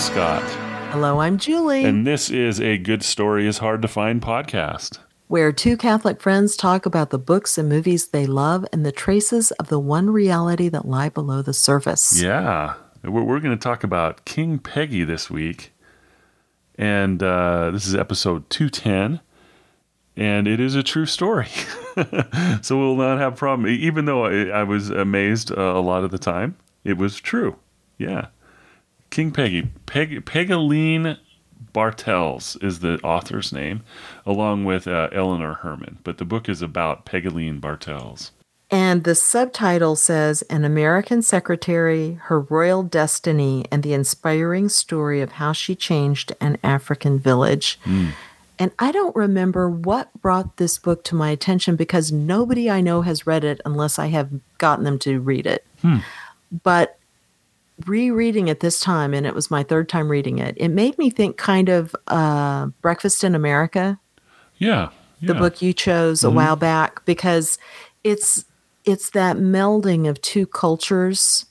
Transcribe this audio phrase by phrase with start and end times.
[0.00, 0.42] Scott.
[0.92, 1.84] Hello, I'm Julie.
[1.84, 4.98] And this is a Good Story is Hard to Find podcast.
[5.28, 9.50] Where two Catholic friends talk about the books and movies they love and the traces
[9.52, 12.20] of the one reality that lie below the surface.
[12.20, 12.76] Yeah.
[13.04, 15.74] We're, we're going to talk about King Peggy this week.
[16.76, 19.20] And uh, this is episode 210.
[20.16, 21.48] And it is a true story.
[22.62, 23.68] so we'll not have a problem.
[23.68, 27.58] Even though I, I was amazed uh, a lot of the time, it was true.
[27.98, 28.28] Yeah.
[29.10, 29.70] King Peggy.
[29.86, 31.18] Peg, Peggielene
[31.72, 33.82] Bartels is the author's name,
[34.24, 35.98] along with uh, Eleanor Herman.
[36.02, 38.32] But the book is about Peggielene Bartels.
[38.70, 45.32] And the subtitle says An American Secretary, Her Royal Destiny, and the Inspiring Story of
[45.32, 47.80] How She Changed an African Village.
[47.84, 48.12] Mm.
[48.60, 53.02] And I don't remember what brought this book to my attention because nobody I know
[53.02, 55.66] has read it unless I have gotten them to read it.
[55.80, 55.98] Hmm.
[56.62, 56.99] But
[57.86, 61.10] rereading it this time, and it was my third time reading it, it made me
[61.10, 63.98] think kind of uh, Breakfast in America,
[64.58, 64.88] Yeah.
[65.22, 66.34] the book you chose a Mhm.
[66.34, 67.58] while back, because
[68.04, 68.44] it's
[68.86, 71.44] it's that melding of two cultures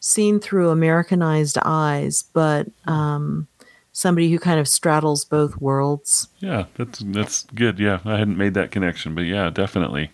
[0.00, 3.46] seen through Americanized eyes, but um,
[3.92, 6.28] somebody who kind of straddles both worlds.
[6.40, 7.78] Yeah, that's that's good.
[7.78, 10.10] Yeah, I hadn't made that connection, but yeah, definitely.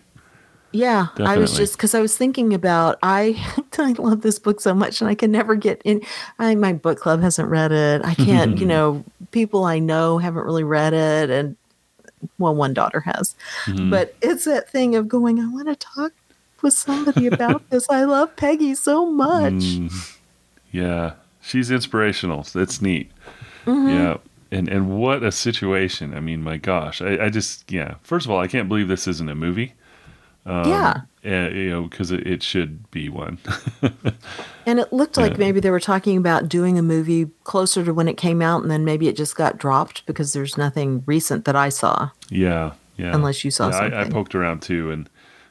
[0.73, 3.35] Yeah, I was just because I was thinking about I
[3.77, 6.01] I love this book so much and I can never get in.
[6.39, 8.01] I my book club hasn't read it.
[8.05, 11.57] I can't, you know, people I know haven't really read it, and
[12.37, 13.89] well, one daughter has, Mhm.
[13.89, 15.39] but it's that thing of going.
[15.39, 16.13] I want to talk
[16.61, 17.89] with somebody about this.
[17.89, 19.53] I love Peggy so much.
[19.53, 20.17] Mm,
[20.71, 22.45] yeah, she's inspirational.
[22.55, 23.11] It's neat.
[23.65, 23.89] Mm-hmm.
[23.89, 24.17] Yeah,
[24.51, 26.13] and and what a situation.
[26.13, 27.95] I mean, my gosh, I, I just yeah.
[28.03, 29.73] First of all, I can't believe this isn't a movie.
[30.45, 31.01] Um, Yeah.
[31.23, 33.37] eh, you know, because it, it should be one.
[34.65, 35.37] And it looked like Yeah.
[35.39, 38.69] maybe they were talking about doing a movie closer to when it came out, and
[38.69, 42.09] then maybe it just got dropped because there's nothing recent that I saw.
[42.29, 43.13] yeah, yeah.
[43.15, 45.09] Unless you saw yeah, I, I poked around too, and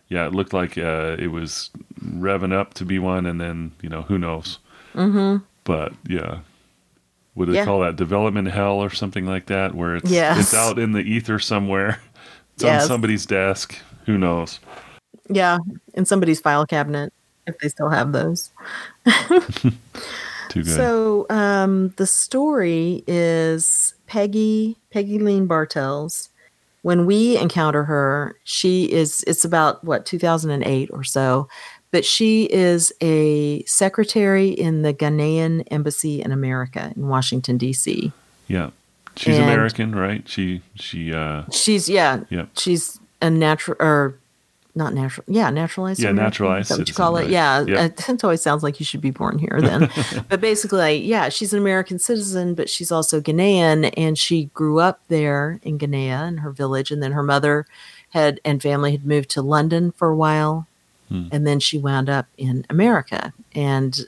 [0.08, 1.70] yeah, it looked like uh, it was
[2.04, 4.58] revving up to be one, and then you know who knows.
[4.94, 5.42] Mm-hmm.
[5.64, 6.38] But yeah,
[7.34, 7.64] would they Yeah.
[7.64, 7.96] call that?
[7.96, 10.38] Development hell or something like that, where it's Yes.
[10.38, 12.00] it's out in the ether somewhere.
[12.54, 12.82] It's Yes.
[12.82, 13.76] on somebody's desk.
[14.06, 14.60] Who knows?
[15.28, 15.58] Yeah,
[15.94, 17.12] in somebody's file cabinet
[17.46, 18.50] if they still have those.
[20.48, 20.66] Too good.
[20.66, 26.28] So um, the story is Peggy Peggielene Bartels.
[26.82, 31.48] When we encounter her, she is it's about what 2008 or so,
[31.90, 38.10] but she is a secretary in the Ghanaian embassy in America in Washington D.C.
[38.48, 38.70] yeah,
[39.16, 40.26] she's and- American, right?
[40.28, 42.46] She she uh She's yeah, Yeah.
[42.56, 44.14] she's a natural or
[44.76, 46.00] not natural, yeah, naturalized.
[46.00, 46.24] Yeah, American?
[46.24, 47.22] naturalized that what you call it?
[47.22, 47.30] right.
[47.30, 49.90] Yeah, it it always sounds like you should be born here then.
[50.28, 55.00] but basically, yeah, she's an American citizen, but she's also Ghanaian, and she grew up
[55.08, 57.66] there in ghana in her village, and then her mother
[58.10, 60.66] had and family had moved to London for a while,
[61.08, 61.26] Hmm.
[61.32, 64.06] and then she wound up in America and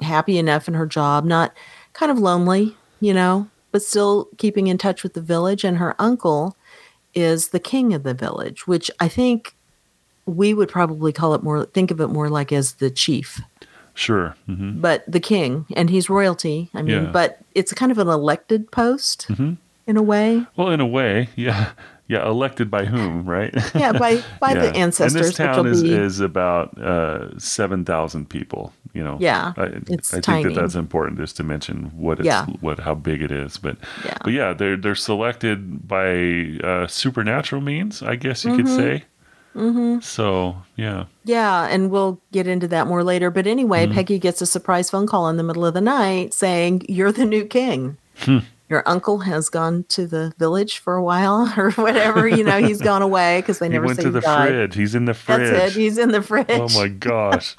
[0.00, 1.52] happy enough in her job, not
[1.92, 5.62] kind of lonely, you know, but still keeping in touch with the village.
[5.64, 6.56] And her uncle
[7.14, 9.54] is the king of the village, which I think
[10.26, 13.40] we would probably call it more, think of it more like as the chief,
[13.94, 14.36] sure.
[14.46, 16.70] hmm but the king, and he's royalty.
[16.74, 17.10] I mean, Yeah.
[17.12, 19.54] but it's kind of an elected post hmm
[19.86, 20.46] in a way.
[20.56, 21.72] Well, in a way, yeah,
[22.12, 22.26] yeah.
[22.28, 23.52] Elected by whom, right?
[23.74, 24.84] Yeah, by by the Yeah.
[24.84, 28.72] ancestors, And this town is, be is about uh, seven thousand people.
[28.94, 29.16] You know.
[29.20, 32.46] Yeah, I, it's I think that that's important just to mention what it's Yeah.
[32.60, 33.56] what how big it is.
[33.56, 34.18] But yeah.
[34.24, 38.76] but yeah, they're they're selected by uh, supernatural means, I guess you could Mhm.
[38.76, 39.04] say.
[39.56, 40.00] Mm-hmm.
[40.00, 43.30] So yeah, Yeah, and we'll get into that more later.
[43.30, 43.92] But anyway, Mhm.
[43.94, 47.26] Peggy gets a surprise phone call in the middle of the night saying, You're the
[47.26, 47.96] new king.
[48.72, 52.26] Your uncle has gone to the village for a while or whatever.
[52.26, 54.48] You know, he's gone away because they he never went say to he the died.
[54.48, 54.74] fridge.
[54.74, 55.50] He's in the fridge.
[55.50, 55.78] That's it.
[55.78, 56.46] He's in the fridge.
[56.48, 57.54] oh my gosh.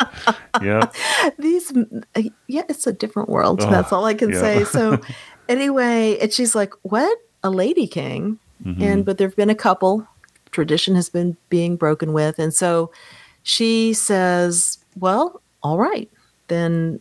[0.61, 0.89] yeah.
[1.37, 1.71] These,
[2.47, 3.61] yeah, it's a different world.
[3.61, 4.39] Oh, That's all I can yeah.
[4.41, 4.63] say.
[4.65, 4.99] So,
[5.47, 7.17] anyway, and she's like, What?
[7.43, 8.39] A lady king?
[8.65, 8.81] Mhm.
[8.81, 10.07] and but there've been a couple
[10.51, 12.91] tradition has been being broken with and so
[13.41, 16.09] she says well all right
[16.47, 16.99] then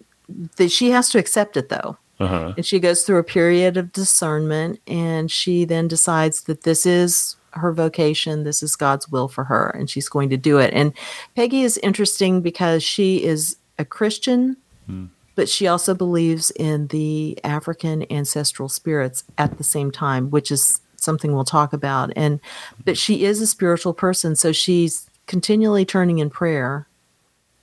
[0.57, 2.55] that she has to accept it though uh-huh.
[2.57, 7.37] and she goes through a period of discernment and she then decides that this is
[7.53, 10.93] her vocation this is god's will for her and she's going to do it and
[11.37, 15.07] peggy is interesting because she is a christian Hmm.
[15.37, 20.81] but she also believes in the african ancestral spirits at the same time which is
[20.97, 22.41] something we'll talk about and
[22.85, 26.87] but she is a spiritual person so she's continually turning in prayer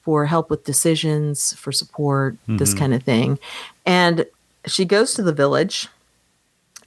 [0.02, 2.78] for help with decisions for support this Mhm.
[2.78, 3.38] kind of thing
[3.86, 4.26] and
[4.66, 5.88] she goes to the village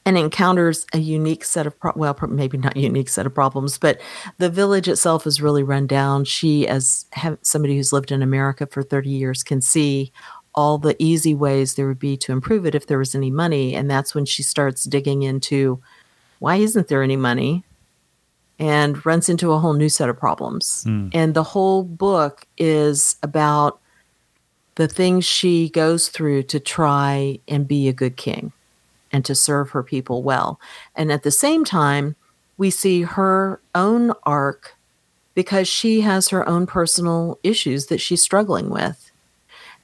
[0.04, 4.00] and encounters a unique set of pro- well maybe not unique set of problems but
[4.38, 6.24] the village itself is really run down.
[6.24, 10.12] She as have, somebody who's lived in america for 30 years can see
[10.54, 13.74] all the easy ways there would be to improve it if there was any money
[13.74, 15.80] and that's when she starts digging into
[16.40, 17.64] why isn't there any money?
[18.58, 20.84] and runs into a whole new set of problems.
[20.84, 21.08] Hmm.
[21.12, 23.80] and the whole book is about
[24.76, 28.52] the things she goes through to try and be a good king
[29.12, 30.58] and to serve her people well.
[30.96, 32.16] And at the same time,
[32.56, 34.76] we see her own arc
[35.34, 39.10] because she has her own personal issues that she's struggling with.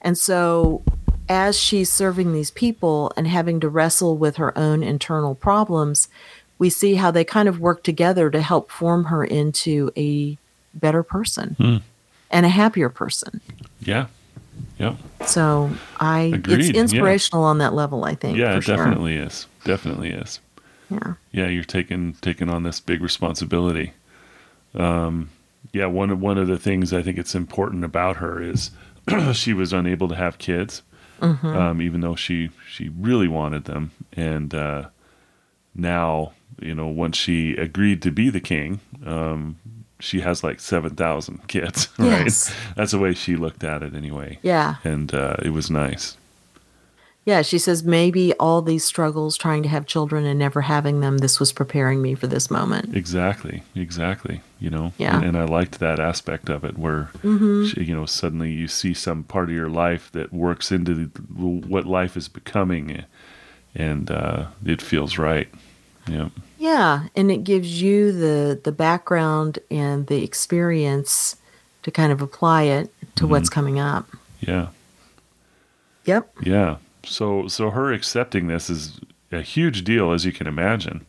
[0.01, 0.83] And so,
[1.27, 6.07] as she's serving these people and having to wrestle with her own internal problems,
[6.57, 10.37] we see how they kind of work together to help form her into a
[10.73, 11.77] better person Hmm.
[12.31, 13.41] and a happier person.
[13.79, 14.07] Yeah.
[14.77, 14.95] Yep.
[15.25, 15.69] So
[15.99, 16.81] I Agreed, it's yeah.
[16.81, 18.37] inspirational on that level, I think.
[18.37, 18.77] Yeah, for it sure.
[18.77, 19.47] definitely is.
[19.65, 20.39] Definitely is.
[20.89, 21.13] Yeah.
[21.31, 23.93] Yeah, you're taking taking on this big responsibility.
[24.73, 25.29] Um,
[25.73, 28.71] yeah, one of one of the things I think it's important about her is
[29.33, 30.81] she was unable to have kids,
[31.21, 31.47] Mm-hmm.
[31.47, 34.85] um, even though she she really wanted them, and uh,
[35.75, 39.57] now you know once she agreed to be the king, um,
[39.99, 41.89] she has like seven thousand kids.
[41.99, 42.53] Right, Yes.
[42.75, 44.75] that's the way she looked at it anyway, Yeah.
[44.83, 46.15] and uh, it was nice.
[47.25, 47.41] Yeah.
[47.43, 51.39] She says maybe all these struggles trying to have children and never having them, this
[51.39, 52.95] was preparing me for this moment.
[52.95, 54.41] Exactly, exactly.
[54.59, 55.17] You know, Yeah.
[55.17, 57.65] and, and I liked that aspect of it, where Mm-hmm.
[57.67, 61.21] sh- you know suddenly you see some part of your life that works into the,
[61.37, 63.03] what life is becoming,
[63.75, 65.49] and uh, it feels right.
[66.07, 66.29] Yeah,
[66.59, 67.07] Yeah.
[67.15, 71.37] And it gives you the the background and the experience
[71.83, 73.31] to kind of apply it to Mm-hmm.
[73.31, 74.07] what's coming up.
[74.41, 74.67] yeah,
[76.05, 76.29] Yep.
[76.43, 76.75] yeah.
[77.03, 78.99] So so her accepting this is
[79.31, 81.05] a huge deal, as you can imagine.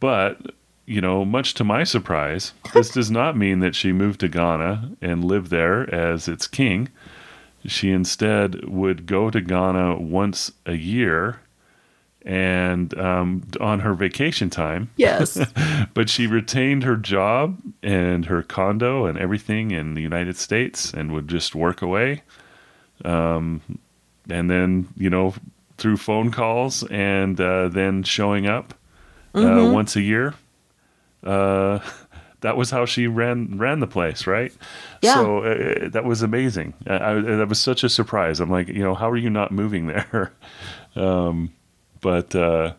[0.00, 0.38] But
[0.86, 4.92] you know, much to my surprise, this does not mean that she moved to Ghana
[5.02, 6.88] and lived there as its king.
[7.66, 11.40] She instead would go to Ghana once a year
[12.24, 14.90] and um, on her vacation time.
[14.96, 15.38] Yes.
[15.94, 21.12] But she retained her job and her condo and everything in the United States and
[21.12, 22.22] would just work away.
[23.04, 23.60] Um,
[24.28, 25.34] and then, you know,
[25.78, 28.74] through phone calls and uh, then showing up
[29.34, 30.34] uh, once a year.
[31.24, 31.80] Uh,
[32.40, 34.52] that was how she ran ran the place, right?
[35.02, 35.14] Yeah.
[35.14, 36.74] So uh, that was amazing.
[36.86, 38.40] I, I, that was such a surprise.
[38.40, 40.32] I'm like, you know, how are you not moving there?
[40.96, 41.52] um,
[42.00, 42.74] but uh,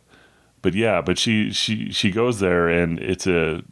[0.61, 3.63] but yeah, but she she she goes there and it's a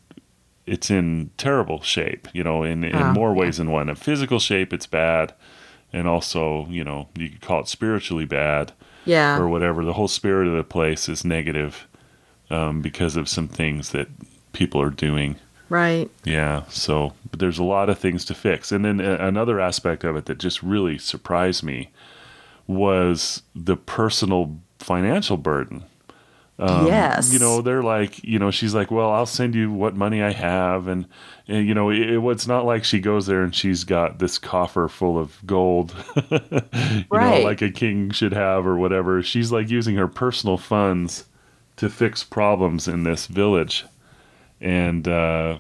[0.66, 2.28] it's in terrible shape.
[2.34, 3.90] You know, in in Oh, more ways than one.
[3.90, 5.34] In physical shape, it's bad,
[5.94, 8.74] and also you know you could call it spiritually bad
[9.06, 9.38] Yeah.
[9.40, 9.84] or whatever.
[9.86, 11.88] The whole spirit of the place is negative
[12.50, 14.08] um, because of some things that
[14.54, 15.36] people are doing.
[15.70, 16.10] Right.
[16.24, 18.72] Yeah, so but there's a lot of things to fix.
[18.72, 21.92] And then uh, another aspect of it that just really surprised me
[22.68, 25.84] was the personal financial burden.
[26.60, 27.28] yes.
[27.30, 30.22] Um, You know, they're like, you know, she's like, well, I'll send you what money
[30.22, 30.88] I have.
[30.88, 31.06] And,
[31.48, 34.88] and you know, it, it's not like she goes there and she's got this coffer
[34.90, 35.96] full of gold,
[36.32, 39.24] you know, like a king should have or whatever.
[39.24, 41.26] She's like using her personal funds
[41.78, 43.86] to fix problems in this village.
[44.60, 45.60] And uh,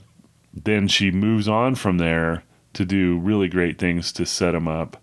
[0.53, 5.01] then she moves on from there to do really great things to set them up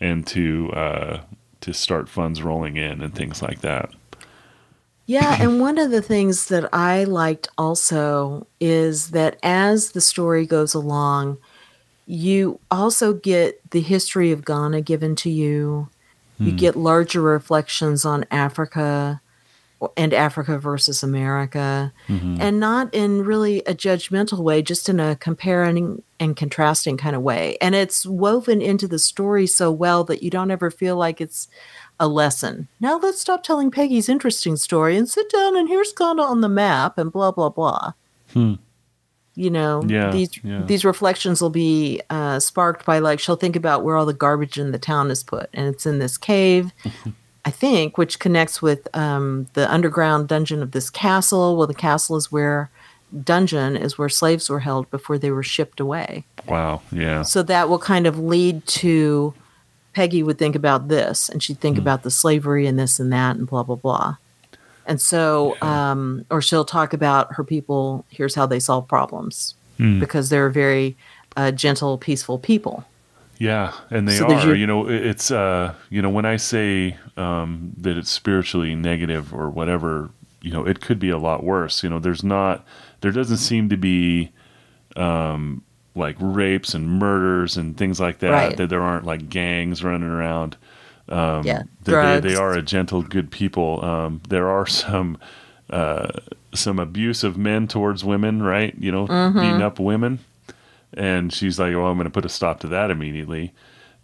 [0.00, 1.20] and to uh,
[1.60, 3.90] to start funds rolling in and things like that.
[5.06, 10.46] Yeah, and one of the things that I liked also is that as the story
[10.46, 11.38] goes along,
[12.06, 15.88] you also get the history of Ghana given to you.
[16.38, 16.56] You Hmm.
[16.56, 19.20] get larger reflections on Africa
[19.96, 22.38] and Africa versus America, Mm-hmm.
[22.40, 27.22] and not in really a judgmental way, just in a comparing and contrasting kind of
[27.22, 27.58] way.
[27.60, 31.48] And it's woven into the story so well that you don't ever feel like it's
[32.00, 32.68] a lesson.
[32.80, 36.48] Now let's stop telling Peggy's interesting story and sit down and here's Ghana on the
[36.48, 37.92] map and blah blah blah.
[38.32, 38.54] Hmm.
[39.38, 40.62] You know, Yeah, these yeah.
[40.64, 44.58] these reflections will be uh, sparked by like she'll think about where all the garbage
[44.58, 46.72] in the town is put, and it's in this cave,
[47.46, 51.56] I think, which connects with um, the underground dungeon of this castle.
[51.56, 52.70] Well, the castle is where
[53.22, 56.24] dungeon is where slaves were held before they were shipped away.
[56.48, 56.82] Wow.
[56.90, 57.22] Yeah.
[57.22, 59.32] So that will kind of lead to
[59.94, 63.36] Peggy would think about this and she'd think about the slavery and this and that
[63.36, 64.16] and blah, blah, blah.
[64.84, 70.00] And so, um, or she'll talk about her people, here's how they solve problems Hmm.
[70.00, 70.96] because they're very
[71.36, 72.84] uh, gentle, peaceful people.
[73.38, 74.54] Yeah, and they So are.
[74.54, 79.50] You know, it's uh, you know, when I say um, that it's spiritually negative or
[79.50, 81.82] whatever, you know, it could be a lot worse.
[81.82, 82.64] You know, there's not,
[83.00, 84.32] there doesn't seem to be,
[84.96, 85.62] um,
[85.94, 88.30] like rapes and murders and things like that.
[88.30, 88.56] Right.
[88.56, 90.56] That there aren't like gangs running around.
[91.08, 93.84] yeah, they, they are a gentle, good people.
[93.84, 95.18] Um, there are some
[95.70, 96.08] uh,
[96.54, 98.74] some abusive men towards women, right?
[98.78, 99.40] You know, Mm-hmm.
[99.40, 100.20] beating up women.
[100.96, 103.52] And she's like, "Well, I'm going to put a stop to that immediately."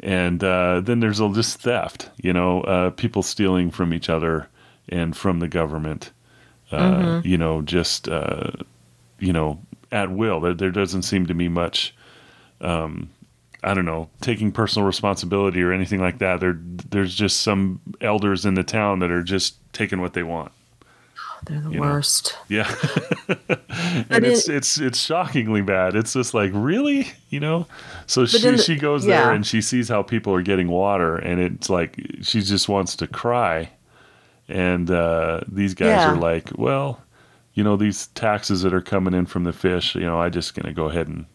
[0.00, 2.10] And uh, then there's all just theft.
[2.16, 4.48] You know, uh, people stealing from each other
[4.88, 6.12] and from the government.
[6.70, 7.28] Uh, Mm-hmm.
[7.28, 8.50] You know, just uh,
[9.18, 10.40] you know, at will.
[10.40, 11.94] There, there doesn't seem to be much.
[12.60, 13.10] Um,
[13.64, 16.40] I don't know, taking personal responsibility or anything like that.
[16.40, 16.58] There,
[16.90, 20.50] there's just some elders in the town that are just taking what they want.
[21.46, 21.80] They're the you know.
[21.82, 22.36] worst.
[22.48, 22.72] Yeah,
[24.10, 25.94] and it's it- it's it's shockingly bad.
[25.96, 27.66] It's just like really, you know.
[28.06, 31.40] So she the- she goes there and she sees how people are getting water, and
[31.40, 33.70] it's like she just wants to cry.
[34.48, 36.12] And uh, these guys Yeah.
[36.12, 37.00] are like, well,
[37.54, 40.54] you know, these taxes that are coming in from the fish, you know, I just
[40.54, 41.26] gonna go ahead and,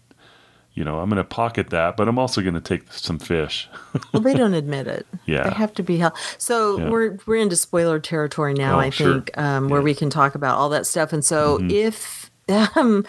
[0.77, 3.67] you know, I'm gonna pocket that, but I'm also gonna take some fish.
[4.13, 5.07] Well, they don't admit it.
[5.25, 5.43] Yeah.
[5.49, 6.13] they have to be held.
[6.37, 6.89] So Yeah.
[6.89, 8.75] we're we're into spoiler territory now.
[8.75, 9.13] Oh, I sure.
[9.13, 9.85] think um, where Yeah.
[9.85, 11.11] we can talk about all that stuff.
[11.13, 11.71] And so Mhm.
[11.71, 12.29] if
[12.75, 13.05] um,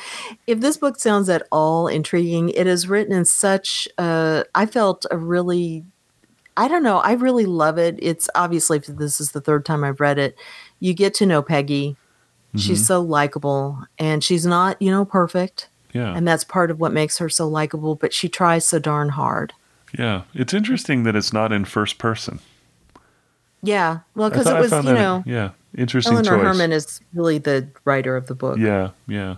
[0.48, 3.86] if this book sounds at all intriguing, it is written in such.
[3.98, 5.84] Uh, I felt a really.
[6.56, 6.98] I don't know.
[6.98, 7.96] I really love it.
[8.02, 10.36] It's obviously if this is the third time I've read it.
[10.80, 11.96] You get to know Peggy.
[12.56, 12.86] She's Mhm.
[12.86, 17.18] so likable, and she's not, you know, perfect, Yeah, and that's part of what makes
[17.18, 17.94] her so likable.
[17.94, 19.52] But she tries so darn hard.
[19.98, 20.22] yeah.
[20.34, 22.40] It's interesting that it's not in first person.
[23.62, 26.46] Yeah, well, because it was, you know, yeah, interesting Eleanor choice.
[26.46, 28.58] Herman is really the writer of the book.
[28.58, 29.36] Yeah, yeah.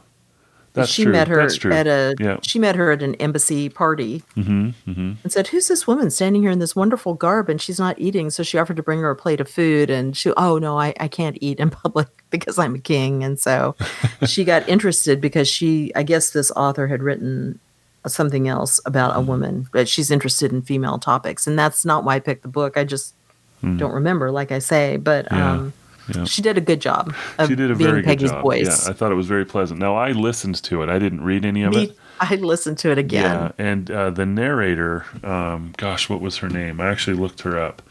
[0.73, 1.12] That's she true.
[1.12, 1.73] met her That's true.
[1.73, 2.39] at a Yeah.
[2.43, 4.69] she met her at an embassy party Mm-hmm.
[4.89, 5.12] Mm-hmm.
[5.25, 8.31] and said, "Who's this woman standing here in this wonderful garb and she's not eating?"
[8.31, 10.95] So she offered to bring her a plate of food, and she, "Oh no, I,
[11.00, 13.75] I can't eat in public because I'm a king." And so
[14.27, 17.59] she got interested because she, I guess, this author had written
[18.07, 19.19] something else about Mm-hmm.
[19.21, 22.49] a woman, but she's interested in female topics, and that's not why I picked the
[22.49, 22.77] book.
[22.77, 23.15] I just
[23.62, 25.27] don't remember, like I say, but.
[25.31, 25.53] Yeah.
[25.53, 25.73] um,
[26.14, 26.25] Yeah.
[26.25, 28.43] she did a good job of She did a being very good job.
[28.43, 28.85] voice.
[28.85, 29.79] Yeah, I thought it was very pleasant.
[29.81, 30.88] Now I listened to it.
[30.88, 31.99] I didn't read any of Me, it.
[32.21, 33.25] I listened to it again.
[33.25, 36.81] Yeah, and uh, the narrator, um, gosh, what was her name?
[36.81, 37.83] I actually looked her up,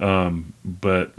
[0.00, 1.12] um, but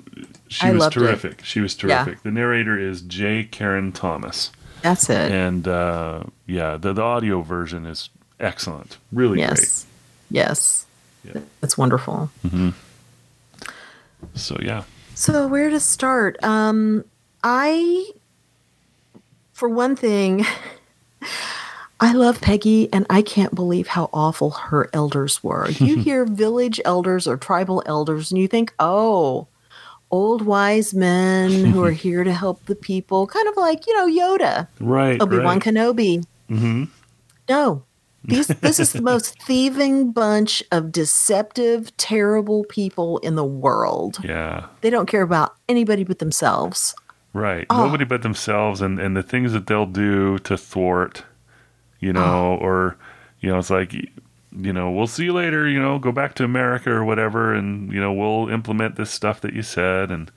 [0.49, 0.99] she was loved it.
[0.99, 1.45] terrific.
[1.45, 2.03] She was Yeah.
[2.03, 2.23] terrific.
[2.23, 3.43] The narrator is J.
[3.45, 5.31] Karen Thomas, That's it.
[5.31, 8.09] and uh, yeah, the, the audio version is
[8.39, 8.97] excellent.
[9.11, 9.49] Really great.
[9.59, 9.85] yes.
[10.29, 10.85] Yes.
[11.23, 11.41] Yeah.
[11.63, 12.29] It's wonderful.
[12.49, 12.73] great.
[14.35, 14.83] So yeah,
[15.17, 16.37] So where to start?
[16.43, 17.03] Um
[17.43, 18.11] I
[19.51, 20.45] for one thing
[21.99, 25.67] I love Peggy and I can't believe how awful her elders were.
[25.79, 29.47] You hear village elders or tribal elders and you think, "Oh,
[30.11, 34.05] old wise men who are here to help the people." Kind of like, you know,
[34.07, 35.19] Yoda, right.
[35.19, 35.61] Obi-Wan right.
[35.63, 36.23] Kenobi.
[36.47, 36.83] hmm
[37.49, 37.86] No.
[38.27, 44.17] These, this is the most thieving bunch of deceptive, terrible people in the world.
[44.23, 44.67] Yeah.
[44.81, 46.93] They don't care about anybody but themselves.
[47.33, 47.65] Right.
[47.69, 47.85] Oh.
[47.85, 51.23] Nobody but themselves and, and the things that they'll do to thwart,
[51.99, 52.57] you know, Oh.
[52.65, 52.97] or,
[53.39, 56.43] you know, it's like, you know, we'll see you later, you know, go back to
[56.43, 57.53] America or whatever.
[57.53, 60.09] And, you know, we'll implement this stuff that you said.
[60.09, 60.31] And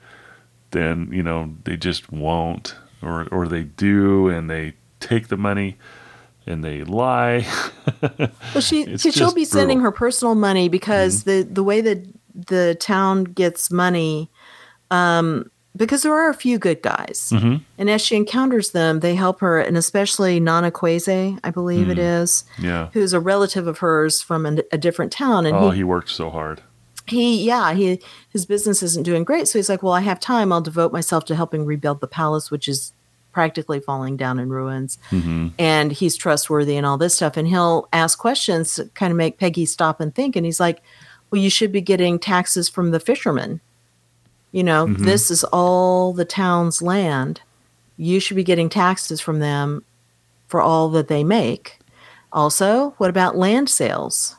[0.71, 5.77] then, you know, they just won't or, or they do and they take the money
[6.47, 7.45] and they lie.
[8.53, 12.05] Well, she, she she'll be sending her personal money because the the way that
[12.35, 14.29] the town gets money,
[14.89, 19.15] um, because there are a few good guys, hmm and as she encounters them, they
[19.15, 22.21] help her, and especially Nana Kweze, I believe it Mm.
[22.23, 22.89] is, Yeah.
[22.93, 26.09] who's a relative of hers from a, a different town, and Oh, he he worked
[26.09, 26.61] so hard.
[27.07, 30.51] he yeah he his business isn't doing great so he's like well i have time
[30.53, 32.93] i'll devote myself to helping rebuild the palace which is
[33.31, 34.97] practically falling down in ruins.
[35.09, 37.37] Hmm and he's trustworthy and all this stuff.
[37.37, 40.35] And he'll ask questions to kind of make peggy stop and think.
[40.35, 40.81] And he's like
[41.29, 43.61] well you should be getting taxes from the fishermen.
[44.51, 44.99] You know Mhm.
[45.05, 47.41] this is all the town's land.
[47.97, 49.83] You should be getting taxes from them
[50.47, 51.79] for all that they make.
[52.33, 54.35] Also what about land sales?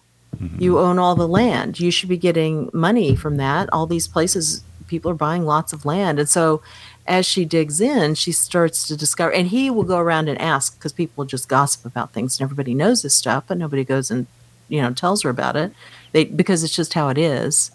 [0.58, 1.78] You own all the land.
[1.78, 3.68] You should be getting money from that.
[3.72, 6.18] All these places, people are buying lots of land.
[6.18, 6.62] And so
[7.06, 10.78] as she digs in, she starts to discover, and he will go around and ask
[10.78, 14.26] because people just gossip about things and everybody knows this stuff, but nobody goes and,
[14.68, 15.72] you know, tells her about it
[16.12, 17.72] they, because it's just how it is.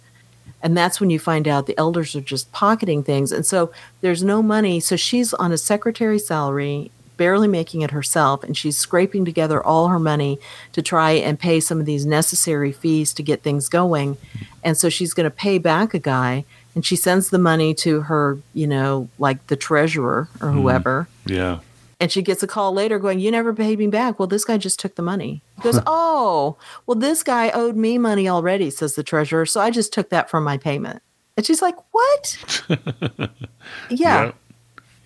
[0.64, 3.32] And that's when you find out the elders are just pocketing things.
[3.32, 4.80] And so there's no money.
[4.80, 9.88] So she's on a secretary salary barely making it herself, and she's scraping together all
[9.88, 10.40] her money
[10.72, 14.18] to try and pay some of these necessary fees to get things going.
[14.64, 16.46] And so she's going to pay back a guy,
[16.78, 20.60] and she sends the money to her, you know, like the treasurer or hmm.
[20.60, 21.08] whoever.
[21.26, 21.62] Yeah.
[22.00, 24.20] And she gets a call later going, You never paid me back.
[24.20, 25.42] Well, this guy just took the money.
[25.56, 26.56] He goes, Oh,
[26.86, 29.48] well, this guy owed me money already, says the treasurer.
[29.48, 31.02] So I just took that from my payment.
[31.36, 32.64] And she's like, What?
[32.70, 33.90] yeah.
[33.90, 34.32] Yeah.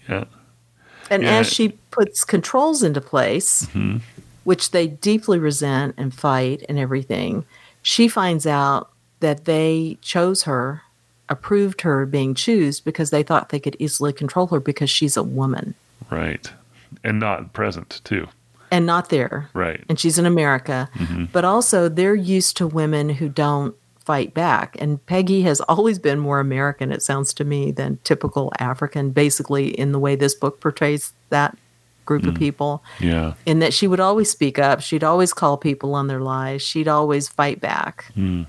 [0.10, 0.24] Yeah.
[1.10, 1.38] And Yeah.
[1.38, 4.00] as she puts controls into place, mm-hmm.
[4.44, 7.46] which they deeply resent and fight and everything,
[7.82, 10.82] she finds out that they chose her,
[11.32, 15.24] approved her being choose because they thought they could easily control her because she's a
[15.24, 15.74] woman
[16.12, 16.52] Right.
[17.04, 18.28] And not present too.
[18.70, 19.50] and not there.
[19.54, 19.84] Right.
[19.90, 21.26] and she's in America, mm-hmm.
[21.26, 24.76] but also they're used to women who don't fight back.
[24.80, 29.70] And Peggy has always been more American, it sounds to me, than typical African, basically,
[29.80, 31.58] in the way this book portrays that
[32.06, 32.40] group of mm.
[32.40, 32.84] people.
[33.00, 33.34] Yeah.
[33.46, 36.88] In that she would always speak up, she'd always call people on their lies, she'd
[36.88, 38.06] always fight back.
[38.16, 38.46] Mm.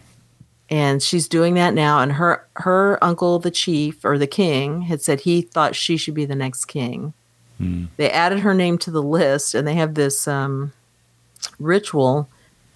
[0.71, 2.01] And she's doing that now.
[2.01, 6.15] And her her uncle, the chief or the king, had said he thought she should
[6.15, 7.13] be the next king.
[7.97, 10.73] They added her name to the list, and they have this um,
[11.61, 12.29] ritual,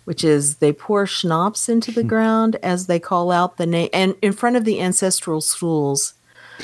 [0.05, 4.15] which is they pour schnapps into the ground as they call out the name, and
[4.23, 6.15] in front of the ancestral stools,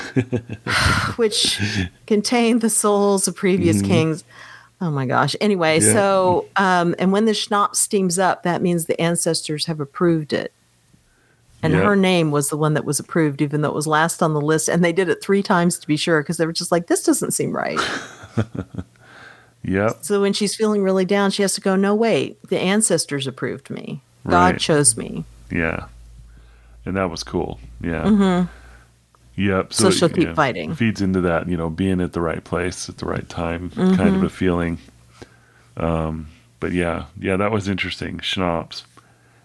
[1.15, 1.59] which
[2.07, 4.23] contain the souls of previous kings.
[4.81, 5.35] Oh my gosh.
[5.41, 5.93] Anyway, Yeah.
[5.93, 10.51] so um, and when the schnapps steams up, that means the ancestors have approved it.
[11.63, 11.81] And Yeah.
[11.83, 14.41] her name was the one that was approved, even though it was last on the
[14.41, 14.67] list.
[14.69, 17.03] And they did it three times to be sure because they were just like, this
[17.03, 17.79] doesn't seem right.
[19.65, 19.99] Yep.
[20.01, 23.69] So when she's feeling really down, she has to go, no, wait, the ancestors approved
[23.69, 24.01] me.
[24.27, 24.59] God Right.
[24.59, 25.23] chose me.
[25.49, 25.85] Yeah.
[26.85, 27.61] And that was cool.
[27.79, 28.03] Yeah.
[28.03, 28.49] Yep.
[29.37, 29.71] Mm-hmm.
[29.71, 30.75] So she'll it, keep yeah, fighting.
[30.75, 33.95] Feeds into that, you know, being at the right place at the right time Mm-hmm.
[33.95, 34.79] kind of a feeling.
[35.77, 36.27] Um,
[36.59, 38.19] but yeah, yeah, that was interesting.
[38.19, 38.83] Schnapps.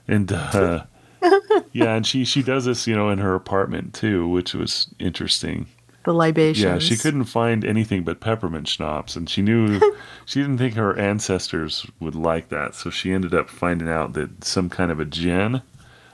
[0.08, 0.82] And uh,
[1.78, 5.66] yeah, and she she does this, you know, in her apartment too, which was interesting.
[6.04, 6.62] The libations.
[6.64, 9.78] Yeah, she couldn't find anything but peppermint schnapps, and she knew
[10.24, 14.42] she didn't think her ancestors would like that, so she ended up finding out that
[14.44, 15.60] some kind of a gin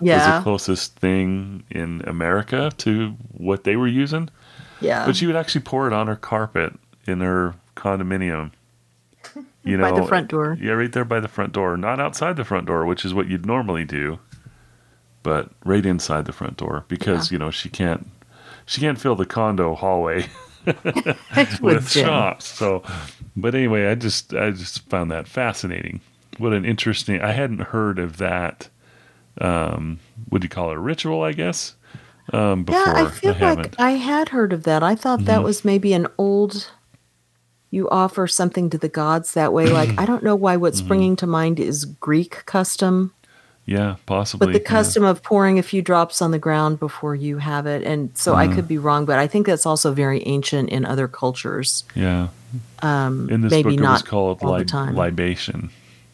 [0.00, 4.28] was the closest thing in America to what they were using.
[4.80, 5.06] yeah.
[5.06, 6.72] But she would actually pour it on her carpet
[7.06, 8.50] in her condominium.
[9.66, 10.58] You know, By the front door.
[10.60, 13.28] Yeah, right there by the front door, not outside the front door, which is what
[13.28, 14.18] you'd normally do,
[15.24, 18.06] but right inside the front door because you know she can't
[18.66, 20.26] she can't fill the condo hallway
[21.60, 22.46] With shops.
[22.46, 22.82] So,
[23.36, 26.00] but anyway, I just I just found that fascinating.
[26.38, 27.20] What an interesting.
[27.20, 28.68] I hadn't heard of that.
[29.40, 30.76] Um, what do you call it?
[30.76, 31.74] A ritual, I guess.
[32.32, 33.34] Um, before Yeah, I feel.
[33.34, 33.60] Mm-hmm.
[33.60, 34.82] like I had heard of that.
[34.82, 36.70] I thought that was maybe an old.
[37.70, 39.66] You offer something to the gods that way.
[39.66, 40.56] Like I don't know why.
[40.56, 40.86] What's Mm-hmm.
[40.86, 43.12] springing to mind is Greek custom,
[43.66, 44.46] yeah, possibly.
[44.46, 44.68] but the yeah.
[44.68, 47.82] custom of pouring a few drops on the ground before you have it.
[47.82, 48.54] And so I Mm-hmm.
[48.56, 51.84] could be wrong, but I think that's also very ancient in other cultures.
[51.94, 52.28] Yeah.
[52.82, 55.70] Um, In this maybe book, it was called all lib- libation.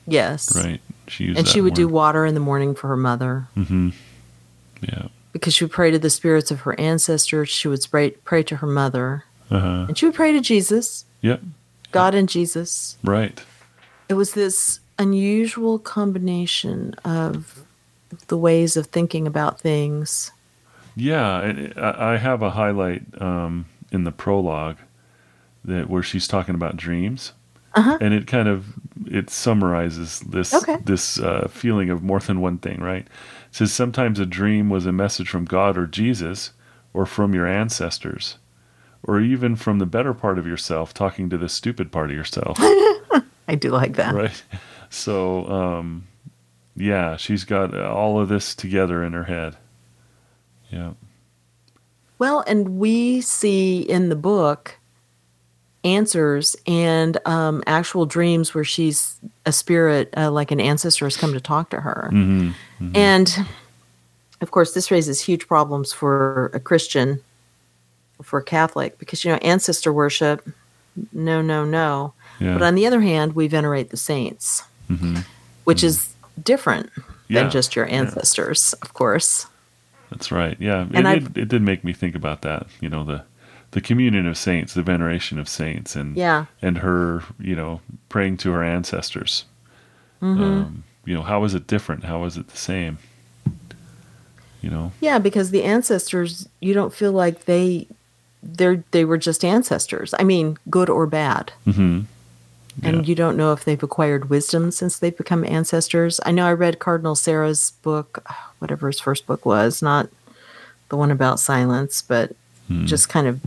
[0.07, 0.81] yes, Right.
[1.09, 3.49] She used and she would do water in the morning for her mother.
[4.81, 5.09] Yeah.
[5.33, 7.49] because she would pray to the spirits of her ancestors.
[7.49, 9.87] She would pray, pray to her mother, Uh-huh.
[9.89, 11.43] and she would pray to Jesus, Yep.
[11.93, 12.97] God and Jesus.
[13.05, 13.41] Right.
[14.09, 17.65] It was this unusual combination of
[18.29, 20.31] the ways of thinking about things.
[20.95, 21.27] Yeah,
[21.77, 24.77] I I have a highlight um, in the prologue
[25.65, 27.33] that where she's talking about dreams,
[27.75, 27.97] Uh-huh.
[28.01, 28.67] and it kind of
[29.07, 30.77] it summarizes this Okay.
[30.85, 32.81] this uh, feeling of more than one thing.
[32.81, 33.07] Right?
[33.07, 36.53] It says sometimes a dream was a message from God or Jesus,
[36.93, 38.37] or from your ancestors,
[39.03, 42.59] or even from the better part of yourself talking to the stupid part of yourself.
[43.49, 44.15] I do like that.
[44.15, 44.43] right?
[44.91, 46.07] So, um,
[46.77, 49.57] yeah, she's got all of this together in her head.
[50.71, 50.93] Yeah.
[52.19, 54.77] Well, and we see in the book
[55.83, 61.33] answers and um, actual dreams where she's a spirit, uh, like an ancestor has come
[61.33, 62.09] to talk to her.
[62.11, 62.51] hmm
[62.95, 63.47] And
[64.41, 67.23] of course, this raises huge problems for a Christian,
[68.23, 70.47] for a Catholic, because, you know, ancestor worship,
[71.13, 72.13] no, no, no.
[72.39, 72.55] Yeah.
[72.55, 75.25] But on the other hand, we venerate the saints, Mhm.
[75.65, 76.91] which is different
[77.29, 77.95] Yeah, than just your yeah.
[78.01, 79.47] ancestors, of course.
[80.11, 80.57] That's right.
[80.59, 82.67] Yeah, And it, did, it did make me think about that.
[82.81, 83.23] You know, the
[83.73, 86.47] the communion of saints, the veneration of saints, and Yeah.
[86.61, 89.45] and her, you know, praying to her ancestors.
[90.21, 90.43] Mm-hmm.
[90.43, 92.05] Um, you know, how is it different?
[92.05, 92.99] How is it the same?
[94.63, 97.87] You know, Yeah, because the ancestors, you don't feel like they
[98.43, 100.15] they're they were just ancestors.
[100.19, 101.53] I mean, good or bad.
[101.65, 102.01] hmm
[102.83, 103.03] and Yeah.
[103.03, 106.21] you don't know if they've acquired wisdom since they've become ancestors.
[106.25, 108.25] I know I read Cardinal Sarah's book,
[108.59, 110.09] whatever his first book was, not
[110.89, 112.33] the one about silence, but
[112.85, 113.41] just kind of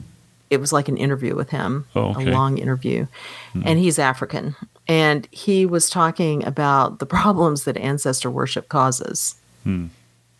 [0.49, 1.99] it was like an interview with him, Hmm.
[1.99, 2.23] Oh, okay.
[2.23, 2.29] Hmm.
[2.29, 3.07] a long interview.
[3.65, 4.55] And he's African.
[4.87, 9.85] And he was talking about the problems that ancestor worship causes Hmm.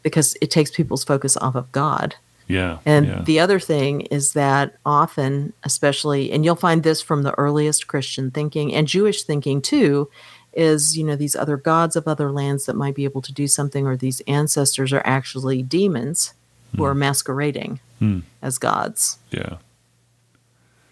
[0.03, 2.15] because it takes people's focus off of God.
[2.47, 2.79] Yeah.
[2.86, 3.21] And yeah.
[3.23, 8.32] the other thing is that often, especially, and you'll find this from the earliest Christian
[8.32, 10.10] thinking and Jewish thinking too,
[10.53, 13.47] is, you know, these other gods of other lands that might be able to do
[13.47, 16.34] something, or these ancestors are actually demons
[16.73, 16.89] who hmm.
[16.89, 18.19] are masquerading Hmm.
[18.41, 19.17] as gods.
[19.32, 19.58] yeah.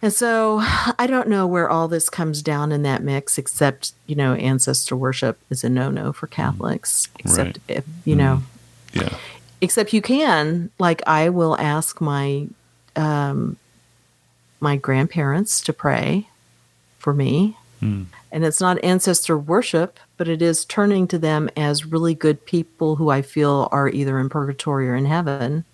[0.04, 0.62] And so
[0.98, 4.96] I don't know where all this comes down in that mix, except, you know, ancestor
[4.96, 6.34] worship is a no no for hmm.
[6.34, 7.78] Catholics, except Right.
[7.78, 9.00] if, you know, hmm.
[9.00, 9.16] Yeah.
[9.62, 12.48] Except you can like i will ask my
[12.96, 13.56] um
[14.60, 16.28] my grandparents to pray
[17.00, 18.04] for me Hmm.
[18.32, 22.96] and it's not ancestor worship but it is turning to them as really good people
[22.98, 25.66] who i feel are either in purgatory or in heaven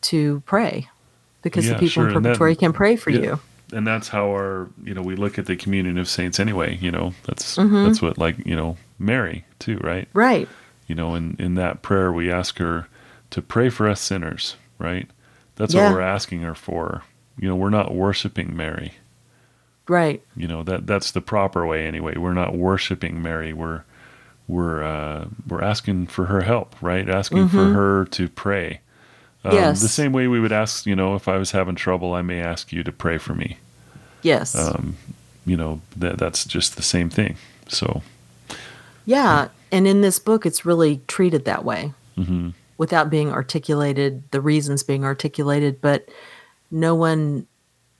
[0.00, 0.88] to pray
[1.42, 3.20] because Yeah, the people sure, in purgatory can pray for Yeah.
[3.20, 3.40] you
[3.72, 6.90] and that's how our you know we look at the communion of saints anyway you
[6.90, 7.84] know that's Mm-hmm.
[7.86, 10.48] that's what like you know mary too right right
[10.88, 12.88] you know in in that prayer we ask her
[13.30, 15.08] to pray for us sinners right?
[15.56, 15.88] That's Yeah.
[15.90, 17.02] what we're asking her for.
[17.38, 18.94] You know we're not worshiping mary.
[19.86, 20.22] Right.
[20.36, 22.16] You know that that's the proper way anyway.
[22.16, 23.52] We're not worshiping mary.
[23.52, 23.82] We're
[24.46, 27.08] we're uh we're asking for her help right?
[27.08, 28.80] Asking for her to pray.
[29.44, 29.56] Um, Mm-hmm.
[29.56, 29.80] Yes.
[29.82, 32.40] the same way we would ask you know if i was having trouble i may
[32.40, 33.56] ask you to pray for me.
[34.22, 34.54] Yes.
[34.56, 34.96] Um,
[35.46, 37.36] you know that that's just the same thing.
[37.68, 38.02] So
[39.08, 42.52] Yeah, and in this book, it's really treated that way mhm.
[42.76, 46.08] without being articulated, the reasons being articulated, but
[46.70, 47.46] no one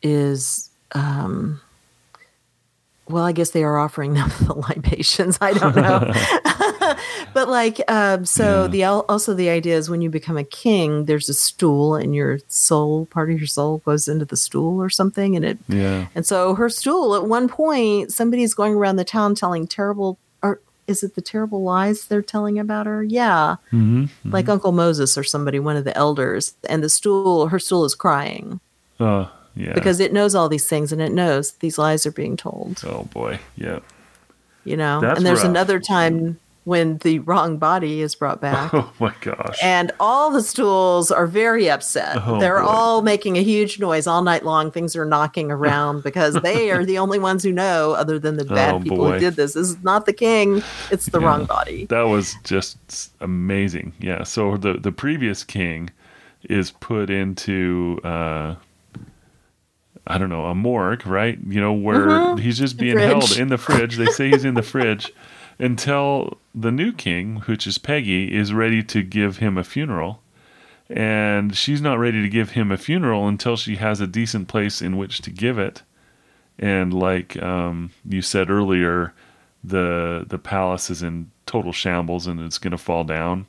[0.03, 0.69] is.
[0.93, 1.61] Um,
[3.09, 5.39] well, I guess they are offering them the libations.
[5.41, 6.13] I don't know,
[7.33, 8.69] but like, um, so Yeah.
[8.69, 12.39] the also the idea is when you become a king, there's a stool, and your
[12.49, 16.27] soul, part of your soul, goes into the stool or something, and it yeah and
[16.27, 20.19] so her stool, at one point, somebody's going around the town telling terrible,
[20.89, 23.03] is it the terrible lies they're telling about her?
[23.05, 23.57] Yeah.
[23.71, 26.55] hmm Like Uncle Moses or somebody, one of the elders.
[26.69, 28.59] And the stool, her stool is crying
[28.99, 32.37] uh, yeah because it knows all these things and it knows these lies are being
[32.37, 33.79] told, oh boy yeah
[34.65, 35.01] you know?
[35.01, 35.49] That's and there's rough.
[35.51, 38.73] another time when the wrong body is brought back.
[38.75, 42.19] oh my gosh And all the stools are very upset.
[42.27, 42.67] Oh, They're boy.
[42.69, 44.71] all making a huge noise all night long.
[44.71, 48.45] Things are knocking around because they are the only ones who know, other than the
[48.45, 49.13] bad Oh, people boy.
[49.15, 49.55] who did this.
[49.55, 51.27] This is not the king, it's the Yeah.
[51.27, 51.87] wrong body.
[51.87, 52.77] that was just
[53.21, 55.91] amazing yeah so the the previous king
[56.49, 58.55] is put into uh
[60.11, 61.39] I don't know, a morgue, right?
[61.47, 62.41] You know, where Mhm.
[62.41, 63.97] he's just being held in the fridge.
[63.99, 65.13] They say he's in the fridge
[65.59, 70.21] until the new king, which is Peggy, is ready to give him a funeral.
[70.91, 74.81] And she's not ready to give him a funeral until she has a decent place
[74.81, 75.83] in which to give it.
[76.59, 79.13] And like um, you said earlier,
[79.63, 83.47] the the palace is in total shambles and it's going to fall down.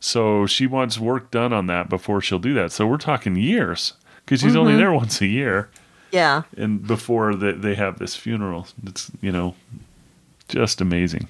[0.00, 2.72] So she wants work done on that before she'll do that.
[2.72, 3.92] So we're talking years
[4.24, 4.78] because she's only Mhm.
[4.78, 5.68] there once a year
[6.12, 6.42] Yeah.
[6.56, 9.54] and before they, they have this funeral it's you know
[10.48, 11.28] just amazing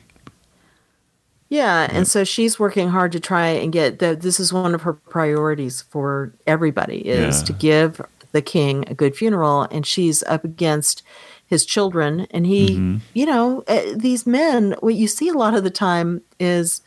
[1.51, 1.89] Yeah.
[1.91, 4.93] And so she's working hard to try and get the, this is one of her
[4.93, 7.45] priorities for everybody is Yeah.
[7.47, 8.01] to give
[8.33, 9.63] the king a good funeral.
[9.71, 11.03] And she's up against
[11.47, 12.27] his children.
[12.31, 13.01] And he, Mhm.
[13.15, 16.83] you know, uh, these men, what you see a lot of the time is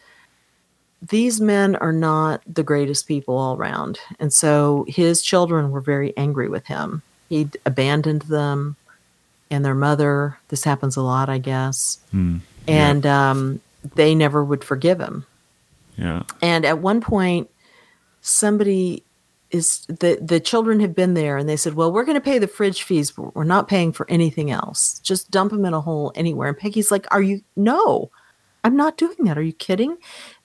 [1.02, 3.98] these men are not the greatest people all around.
[4.20, 7.02] And so his children were very angry with him.
[7.28, 8.76] He abandoned them
[9.50, 10.38] and their mother.
[10.50, 11.98] This happens a lot, I guess.
[12.12, 12.38] Hmm.
[12.68, 13.62] And um,
[13.96, 15.26] they never would forgive him.
[15.98, 17.50] yeah And at one point,
[18.22, 19.04] somebody
[19.50, 22.40] is the the children have been there, and they said, "Well, we're going to pay
[22.40, 25.00] the fridge fees, but we're not paying for anything else.
[25.00, 27.42] Just dump them in a hole anywhere." And Peggy's like, "Are you?
[27.56, 28.12] No,
[28.64, 29.38] I'm not doing that.
[29.38, 29.98] Are you kidding?"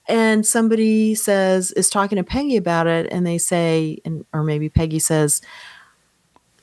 [0.08, 4.68] And somebody says is talking to Peggy about it, and they say, and or maybe
[4.68, 5.40] Peggy says.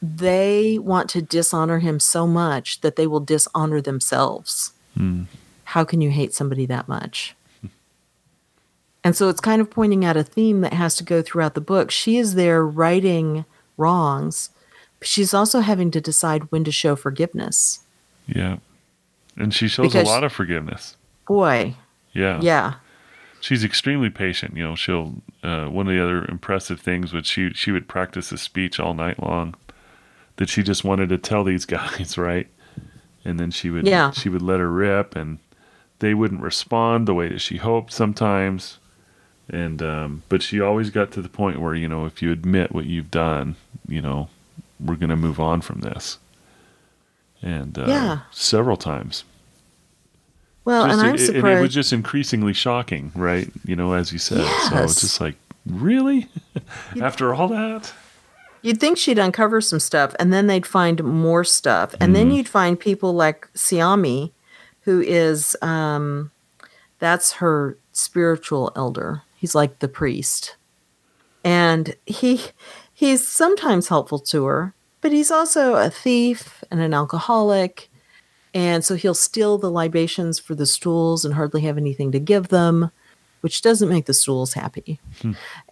[0.06, 5.24] They want to dishonor him so much that they will dishonor themselves Hmm.
[5.74, 7.36] How can you hate somebody that much?
[9.04, 11.62] And so it's kind of pointing out a theme that has to go throughout the
[11.62, 11.92] book.
[11.92, 13.44] She is there righting
[13.76, 14.50] wrongs,
[15.00, 17.80] but she's also having to decide when to show forgiveness.
[18.28, 18.58] yeah
[19.36, 20.96] and she shows Because- a lot of forgiveness
[21.28, 21.74] Boy,
[22.14, 22.76] yeah yeah.
[23.42, 27.52] she's extremely patient you know she'll uh, one of the other impressive things was she
[27.54, 29.56] she would practice a speech all night long
[30.38, 32.48] that she just wanted to tell these guys right
[33.26, 34.12] and then she would Yeah.
[34.12, 35.40] she would let her rip, and
[36.00, 38.80] they wouldn't respond the way that she hoped sometimes.
[39.50, 42.72] And um, but she always got to the point where you know if you admit
[42.72, 43.56] what you've done,
[43.88, 44.30] you know,
[44.80, 46.18] we're going to move on from this.
[47.42, 48.20] And uh, Yeah.
[48.32, 49.26] several times.
[50.66, 51.46] Well, Just- and I'm it- surprised.
[51.46, 53.50] And it was just increasingly shocking, right?
[53.66, 54.46] You know, as you said.
[54.70, 56.30] So it's just like, really?
[57.02, 57.92] After all that?
[58.62, 61.94] You'd think she'd uncover some stuff and then they'd find more stuff.
[62.00, 64.32] And then you'd find people like Siami,
[64.84, 66.32] who is um
[67.00, 69.24] that's her spiritual elder.
[69.36, 70.56] He's like the priest.
[71.44, 72.42] And he
[72.94, 77.90] he's sometimes helpful to her, but he's also a thief and an alcoholic.
[78.54, 82.50] And so he'll steal the libations for the stools and hardly have anything to give
[82.50, 82.92] them,
[83.42, 85.00] which doesn't make the stools happy.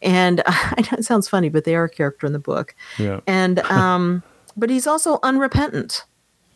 [0.02, 2.76] And I know it sounds funny, but they are a character in the book.
[2.98, 3.22] Yeah.
[3.28, 4.24] And um,
[4.58, 6.04] but he's also unrepentant.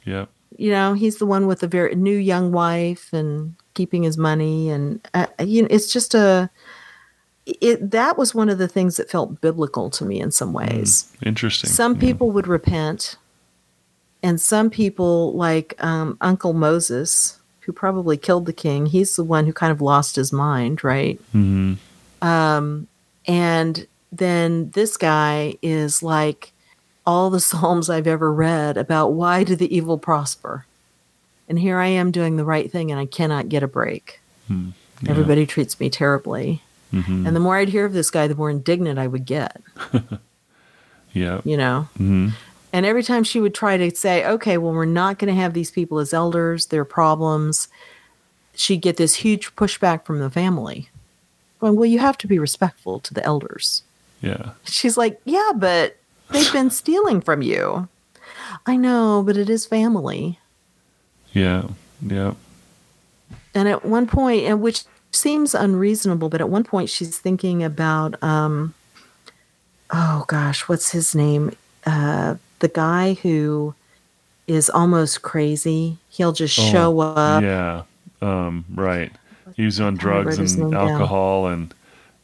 [0.04, 0.26] Yeah.
[0.58, 4.70] You know, he's the one with the very new young wife and keeping his money,
[4.70, 6.50] and uh, you know, it's just a.
[7.46, 11.12] It that was one of the things that felt biblical to me in some ways.
[11.24, 11.70] Interesting.
[11.70, 12.00] Some Yeah.
[12.02, 13.18] people would repent,
[14.24, 19.46] and some people, like um, Uncle Moses, who probably killed the king, he's the one
[19.46, 21.20] who kind of lost his mind, right?
[21.36, 21.78] Mhm.
[22.24, 22.88] Um,
[23.28, 26.52] and then this guy is like
[27.06, 30.66] all the Psalms I've ever read about why do the evil prosper?
[31.48, 34.20] And here I am doing the right thing and I cannot get a break.
[34.48, 34.70] Hmm.
[35.02, 35.12] Yeah.
[35.12, 36.62] Everybody treats me terribly.
[36.94, 37.28] Mhm.
[37.28, 39.62] And the more I'd hear of this guy, the more indignant I would get,
[41.14, 41.42] Yeah.
[41.44, 41.88] you know?
[42.00, 42.34] Mhm.
[42.74, 45.54] And every time she would try to say, okay, well, we're not going to have
[45.54, 47.68] these people as elders, their problems,
[48.54, 50.90] she'd get this huge pushback from the family.
[51.60, 53.84] Going, well, you have to be respectful to the elders.
[54.22, 54.52] Yeah.
[54.66, 55.96] She's like, yeah, but
[56.32, 57.88] they've been stealing from you.
[58.66, 60.40] I know, but it is family.
[61.34, 61.68] Yeah.
[62.06, 62.34] Yeah.
[63.54, 68.22] And at one point, and which seems unreasonable, but at one point she's thinking about,
[68.24, 68.74] um,
[69.92, 71.52] oh gosh, what's his name?
[71.86, 73.74] Uh, the guy who
[74.48, 75.98] is almost crazy.
[76.10, 77.44] He'll just Oh, show up.
[77.44, 77.84] yeah.
[78.22, 79.12] Um, right.
[79.56, 80.90] He was on drugs and name down.
[80.92, 81.74] alcohol and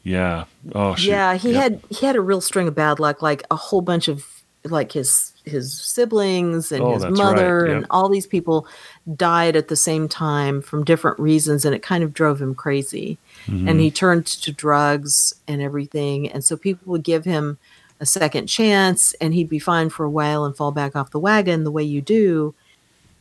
[0.03, 0.45] yeah.
[0.73, 1.09] Oh shit.
[1.09, 1.61] Yeah, he Yep.
[1.61, 4.25] had he had a real string of bad luck, like a whole bunch of
[4.65, 8.67] like his his siblings and Oh, his mother right, and all these people
[9.15, 13.17] died at the same time from different reasons and it kind of drove him crazy.
[13.47, 13.67] Mm-hmm.
[13.67, 17.57] And he turned to drugs and everything and so people would give him
[17.99, 21.19] a second chance and he'd be fine for a while and fall back off the
[21.19, 22.53] wagon the way you do.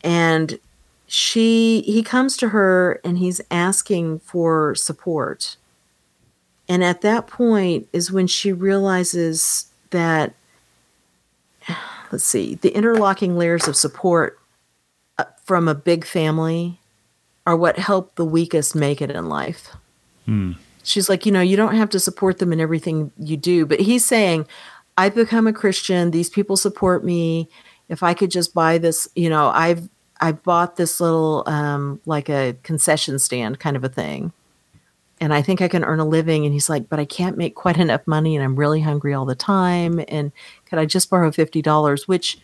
[0.04, 0.58] And
[1.06, 5.56] she he comes to her and he's asking for support.
[6.70, 10.34] And at that point is when she realizes that,
[12.12, 14.38] let's see, the interlocking layers of support
[15.18, 16.78] uh, from a big family
[17.44, 19.74] are what help the weakest make it in life.
[20.26, 20.52] Hmm.
[20.84, 23.66] She's like, you know, you don't have to support them in everything you do.
[23.66, 24.46] But he's saying,
[24.96, 26.12] I've become a Christian.
[26.12, 27.48] These people support me.
[27.88, 29.88] If I could just buy this, you know, I've
[30.20, 34.32] I bought this little um, like a concession stand kind of a thing
[35.20, 36.44] and I think I can earn a living.
[36.44, 39.24] And he's like, but I can't make quite enough money and I'm really hungry all
[39.26, 40.02] the time.
[40.08, 40.32] And
[40.66, 42.38] could I just borrow $50, which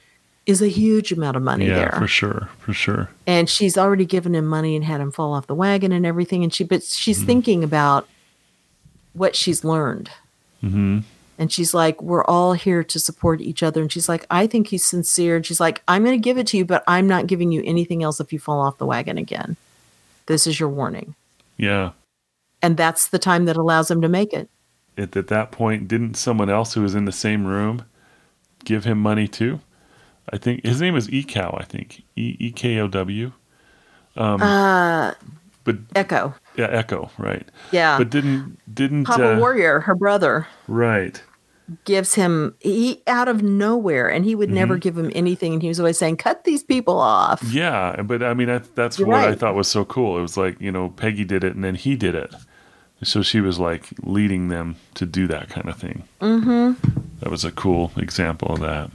[0.44, 1.96] is a huge amount of money Yeah, there.
[1.98, 2.48] for sure.
[2.60, 3.10] For sure.
[3.26, 6.44] And she's already given him money and had him fall off the wagon and everything.
[6.44, 8.06] And she, but she's thinking about
[9.12, 10.10] what she's learned.
[10.62, 11.00] Mm-hmm.
[11.38, 13.80] And she's like, we're all here to support each other.
[13.82, 15.36] And she's like, I think he's sincere.
[15.36, 17.62] And she's like, I'm going to give it to you, but I'm not giving you
[17.64, 19.56] anything else if you fall off the wagon again.
[20.26, 21.14] This is your warning.
[21.56, 21.90] Yeah.
[22.66, 24.50] And that's the time that allows him to make it.
[24.98, 27.84] At, at that point, didn't someone else who was in the same room
[28.64, 29.60] give him money too?
[30.32, 32.02] I think his name was Ekow, I think.
[32.16, 33.30] E E K O W.
[34.16, 35.12] Uh,
[35.64, 36.34] But Ekow.
[36.56, 37.46] yeah, Ekow, right.
[37.70, 37.98] Yeah.
[37.98, 41.22] But didn't didn't Papa uh, Warrior, her brother, right.
[41.84, 44.54] gives him he out of nowhere, and he would Mm-hmm.
[44.56, 48.22] never give him anything, and he was always saying, "Cut these people off." Yeah, but
[48.22, 50.18] I mean I, that's You're what I thought was so cool.
[50.18, 52.34] It was like, you know, Peggy did it and then he did it.
[53.02, 56.04] So she was like leading them to do that kind of thing.
[56.20, 56.72] Mm-hmm.
[57.20, 58.90] That was a cool example of that.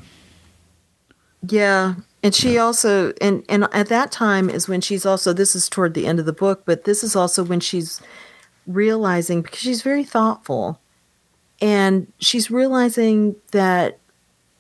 [1.48, 1.96] Yeah.
[2.24, 5.94] And she also and and at that time is when she's also this is toward
[5.94, 8.02] the end of the book, but this is also when she's
[8.68, 10.80] realizing because she's very thoughtful
[11.60, 14.00] and she's realizing that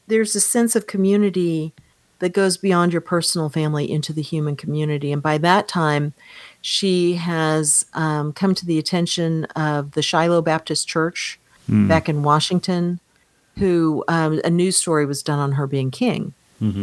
[0.08, 1.74] there's a sense of community
[2.20, 5.12] that goes beyond your personal family into the human community.
[5.12, 6.14] And by that time,
[6.62, 11.40] she has um, come to the attention of the Shiloh Baptist Church
[11.88, 13.00] back in Washington,
[13.58, 16.34] who um, a news story was done on her being king.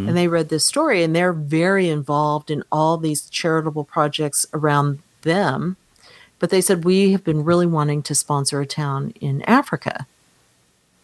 [0.08, 4.98] And they read this story and they're very involved in all these charitable projects around
[5.22, 5.76] them.
[6.40, 10.06] But they said we have been really wanting to sponsor a town in africa.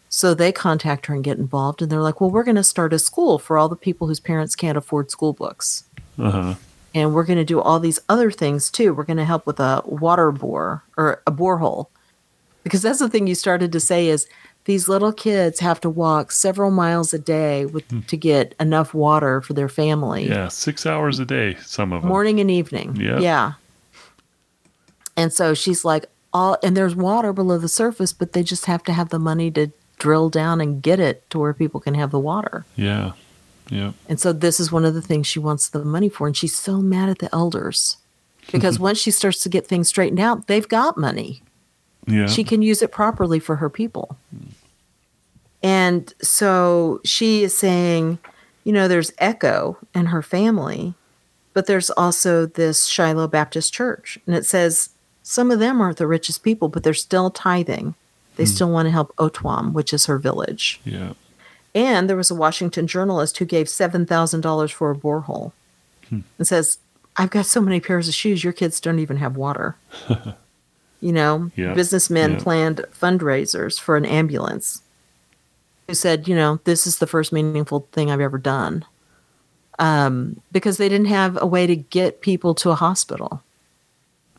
[0.09, 2.91] So they contact her and get involved and they're like well we're going to start
[2.91, 5.85] a school for all the people whose parents can't afford school books.
[6.19, 6.55] Uh-huh.
[6.95, 8.93] And we're going to do all these other things too.
[8.93, 11.87] We're going to help with a water bore or a borehole.
[12.63, 14.27] Because that's the thing you started to say is
[14.63, 17.99] these little kids have to walk several miles a day with, hmm.
[17.99, 20.27] to get enough water for their family.
[20.27, 22.09] Yeah, six hours a day, some of them.
[22.09, 22.95] morning and evening.
[22.95, 23.19] Yeah.
[23.19, 23.53] yeah.
[25.17, 28.83] And so she's like all and there's water below the surface but they just have
[28.83, 32.11] to have the money to drill down and get it to where people can have
[32.11, 32.65] the water.
[32.75, 33.13] Yeah.
[33.69, 33.93] Yeah.
[34.07, 36.27] and so this is one of the things she wants the money for.
[36.27, 37.97] And she's so mad at the elders
[38.51, 41.41] because once she starts to get things straightened out, they've got money.
[42.07, 42.27] Yeah.
[42.27, 44.17] She can use it properly for her people.
[45.63, 48.19] And so she is saying,
[48.63, 50.93] you know, there's Ekow and her family,
[51.53, 54.19] but there's also this Shiloh Baptist Church.
[54.27, 54.89] And it says
[55.23, 57.95] some of them aren't the richest people, but they're still tithing.
[58.35, 58.49] They hmm.
[58.49, 60.79] still want to help Otuam, which is her village.
[60.85, 61.13] yeah.
[61.75, 65.51] And there was a Washington journalist who gave $7,000 for a borehole
[66.09, 66.79] and says,
[67.17, 69.75] I've got so many pairs of shoes, your kids don't even have water.
[71.01, 72.39] you know, Yeah, businessmen yeah.
[72.39, 74.81] planned fundraisers for an ambulance
[75.87, 78.85] who said, you know, this is the first meaningful thing I've ever done.
[79.77, 83.43] Um, because they didn't have a way to get people to a hospital.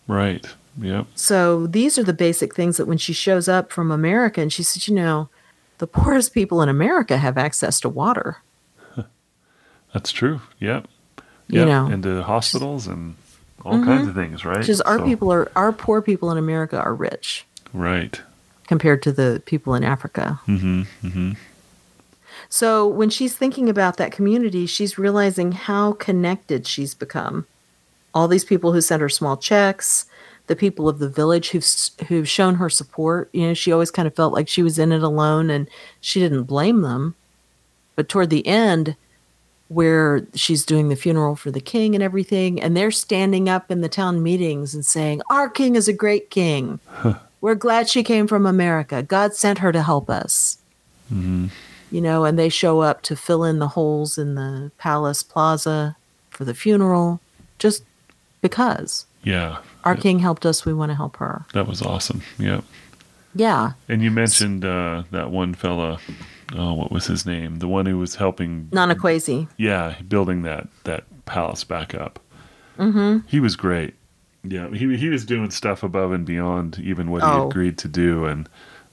[0.09, 0.47] Right.
[0.81, 1.07] Yep.
[1.15, 4.63] So these are the basic things that when she shows up from America and she
[4.63, 5.29] said, you know,
[5.79, 8.39] the poorest people in America have access to water.
[9.93, 10.41] That's true.
[10.61, 10.87] Yep.
[11.49, 11.69] You Yep.
[11.69, 11.85] know.
[11.85, 11.93] Mm-hmm.
[11.95, 13.15] into hospitals and
[13.65, 14.59] all kinds of things, right?
[14.61, 18.21] Because our So- people are our poor people in America are rich Right.
[18.69, 20.41] compared to the people in Africa.
[20.47, 20.83] Mm-hmm.
[21.07, 21.33] Mm-hmm.
[22.49, 27.47] So when she's thinking about that community, she's realizing how connected she's become.
[28.15, 30.07] All these people who send her small checks,
[30.47, 31.67] the people of the village who've
[32.09, 33.29] who've shown her support.
[33.33, 35.69] You know, she always kind of felt like she was in it alone, and
[36.01, 37.15] she didn't blame them.
[37.95, 38.97] But toward the end,
[39.69, 43.81] where she's doing the funeral for the king and everything, and they're standing up in
[43.81, 46.79] the town meetings and saying, "Our king is a great king.
[47.41, 49.03] We're glad she came from America.
[49.03, 50.59] God sent her to help us."
[51.13, 51.47] Mm-hmm.
[51.93, 55.97] you know, and they show up to fill in the holes in the palace plaza
[56.31, 57.21] for the funeral
[57.61, 57.85] just
[58.43, 59.59] because Yeah.
[59.87, 60.03] Our Yep.
[60.03, 61.47] king helped us, we want to help her.
[61.55, 62.21] That was awesome.
[62.39, 62.65] Yep.
[63.35, 63.73] Yeah.
[63.89, 65.99] And you mentioned uh, that one fella.
[66.55, 67.59] Oh, what was his name?
[67.59, 68.69] The one who was helping.
[68.73, 69.49] Nanakwesi.
[69.57, 72.19] Yeah, building that that palace back up.
[72.79, 73.27] Mm-hmm.
[73.27, 73.95] He was great.
[74.45, 77.49] Yeah, he he was doing stuff above and beyond even what he Oh.
[77.49, 78.49] agreed to do, and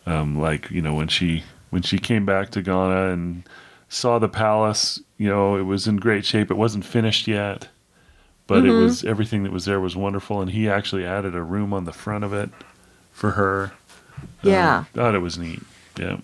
[0.06, 3.44] um, like you know when she when she came back to Ghana and
[3.90, 6.50] saw the palace, you know it was in great shape.
[6.50, 7.68] It wasn't finished yet,
[8.54, 11.74] but it was everything that was there was wonderful, and he actually added a room
[11.74, 12.50] on the front of it
[13.12, 13.72] for her.
[14.42, 14.80] Yeah.
[14.80, 15.62] Um, thought it was neat.
[15.98, 16.18] Yeah.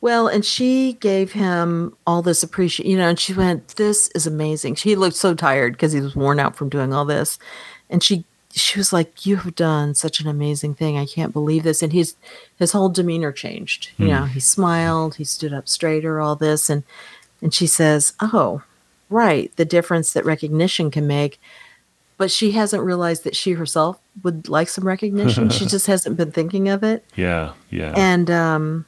[0.00, 4.26] Well, and she gave him all this appreciation, you know, and she went, This is
[4.26, 4.76] amazing.
[4.76, 7.38] She looked so tired because he was worn out from doing all this.
[7.88, 10.96] And she she was like, You have done such an amazing thing.
[10.96, 11.82] I can't believe this.
[11.82, 12.16] And his
[12.58, 13.90] his whole demeanor changed.
[13.98, 16.82] You know, he smiled, he stood up straighter, all this, and
[17.42, 18.62] and she says, Oh,
[19.10, 21.40] right, the difference that recognition can make.
[22.16, 25.48] But she hasn't realized that she herself would like some recognition.
[25.50, 27.04] she just hasn't been thinking of it.
[27.16, 27.52] Yeah.
[27.70, 27.94] Yeah.
[27.96, 28.86] And um,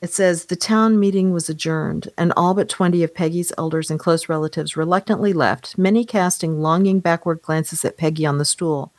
[0.00, 4.00] it says the town meeting was adjourned, and all but 20 of Peggy's elders and
[4.00, 8.92] close relatives reluctantly left, many casting longing backward glances at Peggy on the stool.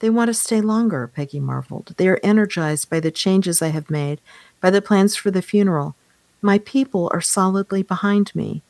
[0.00, 1.94] They want to stay longer, Peggy marveled.
[1.98, 4.20] They are energized by the changes I have made,
[4.60, 5.96] by the plans for the funeral.
[6.40, 8.62] My people are solidly behind me.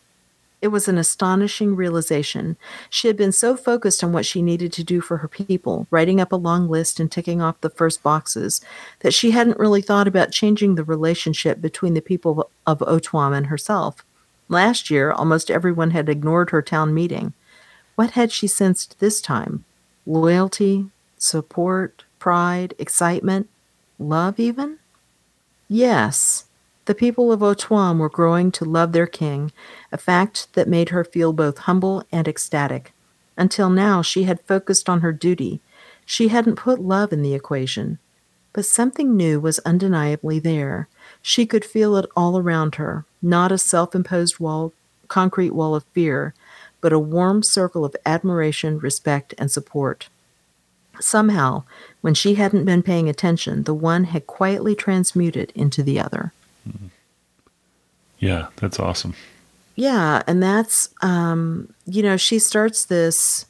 [0.61, 2.57] It was an astonishing realization.
[2.90, 6.21] She had been so focused on what she needed to do for her people, writing
[6.21, 8.61] up a long list and ticking off the first boxes,
[9.01, 13.46] that she hadn't really thought about changing the relationship between the people of Otuam and
[13.46, 14.04] herself.
[14.48, 17.35] Last year, almost everyone had ignored her town meeting.
[17.94, 19.65] What had she sensed this time?
[20.06, 20.87] Loyalty,
[21.19, 23.48] support, pride, excitement,
[23.98, 24.79] love, even?
[25.69, 26.46] Yes.
[26.89, 29.53] The people of Otuam were growing to love their king,
[29.93, 32.95] a fact that made her feel both humble and ecstatic.
[33.37, 35.61] Until now, she had focused on her duty.
[36.07, 37.99] She hadn't put love in the equation.
[38.55, 40.89] But something new was undeniably there.
[41.21, 44.73] She could feel it all around her, not a self imposed wall,
[45.09, 46.33] concrete wall of fear,
[46.81, 50.09] but a warm circle of admiration, respect, and support.
[51.01, 51.65] Somehow,
[52.01, 56.33] when she hadn't been paying attention, the one had quietly transmuted into the other.
[58.19, 58.48] Yeah.
[58.56, 59.14] That's awesome.
[59.77, 63.46] yeah, and that's um, you know, she starts this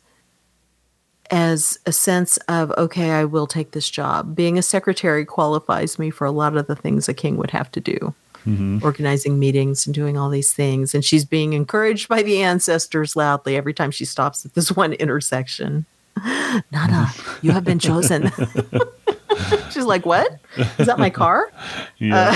[1.31, 4.35] as a sense of okay, I will take this job.
[4.35, 7.71] Being a secretary qualifies me for a lot of the things a king would have
[7.73, 8.15] to do.
[8.47, 8.79] Mm-hmm.
[8.83, 10.95] Organizing meetings and doing all these things.
[10.95, 14.95] And she's being encouraged by the ancestors loudly every time she stops at this one
[14.95, 15.85] intersection.
[16.73, 17.09] Nana,
[17.43, 18.31] you have been chosen.
[19.71, 20.39] she's like, What?
[20.79, 21.51] Is that my car?
[21.99, 22.35] Yeah.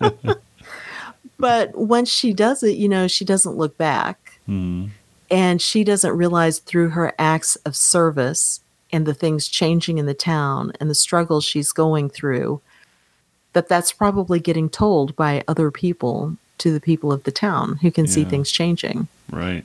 [0.00, 0.34] Uh,
[1.40, 4.40] But once she does it, you know, she doesn't look back.
[4.48, 4.90] Mhm.
[5.30, 8.60] And she doesn't realize through her acts of service
[8.92, 12.60] and the things changing in the town and the struggles she's going through
[13.52, 17.90] that that's probably getting told by other people to the people of the town who
[17.90, 19.06] can see things changing.
[19.30, 19.64] Right.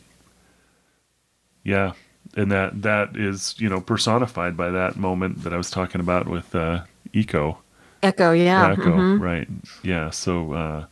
[1.64, 1.93] Yeah,
[2.36, 6.28] and that that is you know personified by that moment that I was talking about
[6.28, 6.82] with uh,
[7.14, 7.58] Ekow.
[8.02, 8.76] Ekow, yeah.
[8.76, 9.20] Ekow, mhm.
[9.22, 9.48] right?
[9.84, 10.10] Yeah.
[10.10, 10.86] So uh,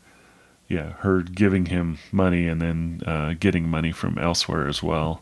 [0.68, 5.22] yeah, her giving him money and then uh, getting money from elsewhere as well.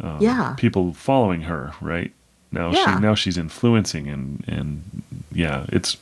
[0.00, 0.54] Um, Yeah.
[0.56, 2.12] People following her, right?
[2.52, 2.96] Now Yeah.
[2.96, 5.96] she now she's influencing and and yeah, it's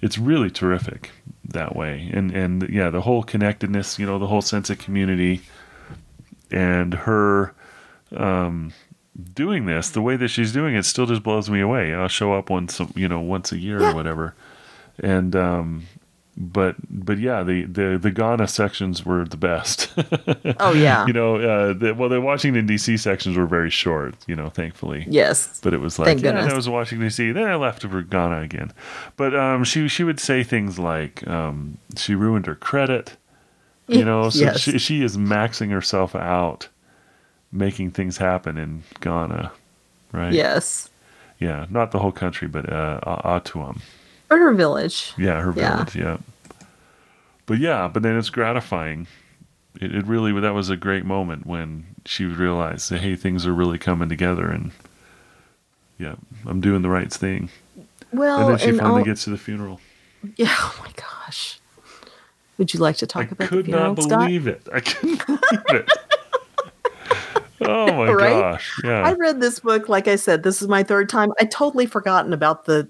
[0.00, 1.10] it's really terrific
[1.48, 2.10] that way.
[2.12, 5.42] And and yeah, the whole connectedness, you know, the whole sense of community
[6.50, 7.52] and her
[8.14, 8.72] um
[9.34, 12.34] doing this the way that she's doing it still just blows me away i'll show
[12.34, 13.92] up once you know once a year Yeah.
[13.92, 14.34] or whatever
[14.98, 15.86] and um
[16.38, 19.90] but but yeah the the the ghana sections were the best
[20.60, 21.06] Oh, yeah.
[21.06, 25.06] you know uh the, well the washington dc sections were very short you know thankfully
[25.08, 25.60] yes.
[25.62, 26.48] but it was like Thank yeah, goodness.
[26.48, 27.32] that was Washington D.C.
[27.32, 28.70] Then I left for Ghana again.
[29.16, 33.16] But um, she she would say things like um, she ruined her credit,
[33.88, 34.28] you know.
[34.28, 34.60] So Yes.
[34.60, 36.68] she she is maxing herself out,
[37.52, 39.52] making things happen in Ghana,
[40.12, 40.32] right?
[40.32, 40.90] Yes.
[41.38, 43.80] yeah, not the whole country, but uh, Otuam.
[44.30, 45.12] Or her village.
[45.16, 45.76] Yeah, her Yeah.
[45.76, 45.96] village.
[45.96, 46.16] Yeah.
[47.46, 49.06] But yeah, but then it's gratifying.
[49.80, 53.52] It, it really that was a great moment when she realized that hey, things are
[53.52, 54.72] really coming together, and
[55.98, 56.16] yeah,
[56.46, 57.50] I'm doing the right thing.
[58.12, 59.80] Well, and then she and finally all- gets to the funeral.
[60.36, 60.48] Yeah.
[60.58, 61.60] Oh my gosh.
[62.58, 64.20] Would you like to talk I about the could funeral, not Scott?
[64.26, 64.66] believe it.
[64.72, 65.88] I couldn't believe it.
[67.62, 68.30] Oh my Right?
[68.40, 68.80] gosh!
[68.84, 71.32] I read this book, like I said, this is my third time.
[71.40, 72.88] I totally forgotten about the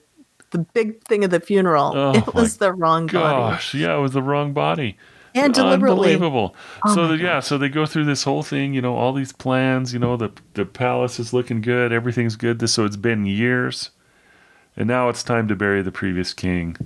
[0.51, 1.93] the big thing of the funeral.
[1.95, 3.15] Oh it was the wrong body.
[3.55, 4.97] gosh, yeah, it was the wrong body.
[5.35, 6.15] And deliberately.
[6.15, 6.55] Unbelievable.
[6.87, 9.33] Oh so that, yeah, so they go through this whole thing, you know, all these
[9.33, 12.59] plans, you know, the the palace is looking good, everything's good.
[12.59, 13.91] This- So it's been years,
[14.77, 16.77] and now it's time to bury the previous king.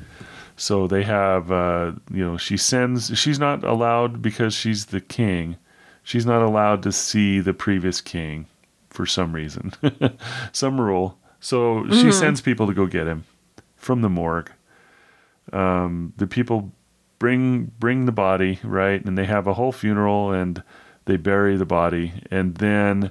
[0.57, 3.17] So they have, uh, you know, she sends.
[3.19, 5.57] She's not allowed because she's the king.
[6.03, 8.47] She's not allowed to see the previous king
[8.89, 9.73] for some reason,
[10.53, 11.19] some rule.
[11.41, 12.11] So she Mm-hmm.
[12.11, 13.25] sends people to go get him
[13.77, 14.51] from the morgue.
[15.53, 16.73] Um, the people
[17.19, 20.63] bring bring the body right, and they have a whole funeral and
[21.07, 23.11] they bury the body, and then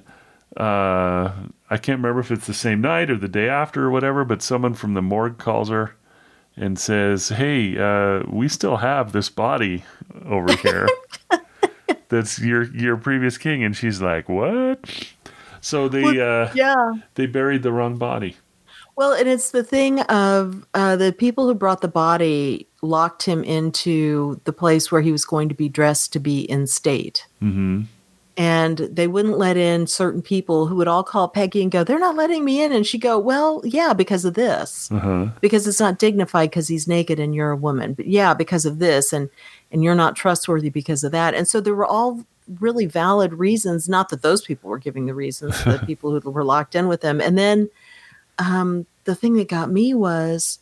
[0.56, 1.32] uh,
[1.68, 4.42] I can't remember if it's the same night or the day after or whatever, but
[4.42, 5.96] someone from the morgue calls her
[6.56, 9.84] and says, "Hey, uh, we still have this body
[10.24, 10.88] over here.
[12.10, 14.78] That's your your previous king." And she's like, "What?"
[15.62, 16.92] So they uh, Yeah.
[17.14, 18.36] they buried the wrong body.
[18.96, 23.42] Well, and it's the thing of uh, the people who brought the body locked him
[23.44, 27.26] into the place where he was going to be dressed to be in state.
[27.38, 27.82] hmm
[28.40, 31.98] And they wouldn't let in certain people who would all call Peggy and go, They're
[31.98, 32.72] not letting me in.
[32.72, 34.90] And she'd go, Well, yeah, because of this.
[34.90, 35.26] Uh huh.
[35.42, 37.92] Because it's not dignified because he's naked and you're a woman.
[37.92, 39.12] But yeah, because of this.
[39.12, 39.28] And
[39.70, 41.34] and you're not trustworthy because of that.
[41.34, 42.24] And so there were all
[42.60, 46.42] really valid reasons, not that those people were giving the reasons, the people who were
[46.42, 47.20] locked in with them.
[47.20, 47.68] And then
[48.38, 50.60] um, the thing that got me was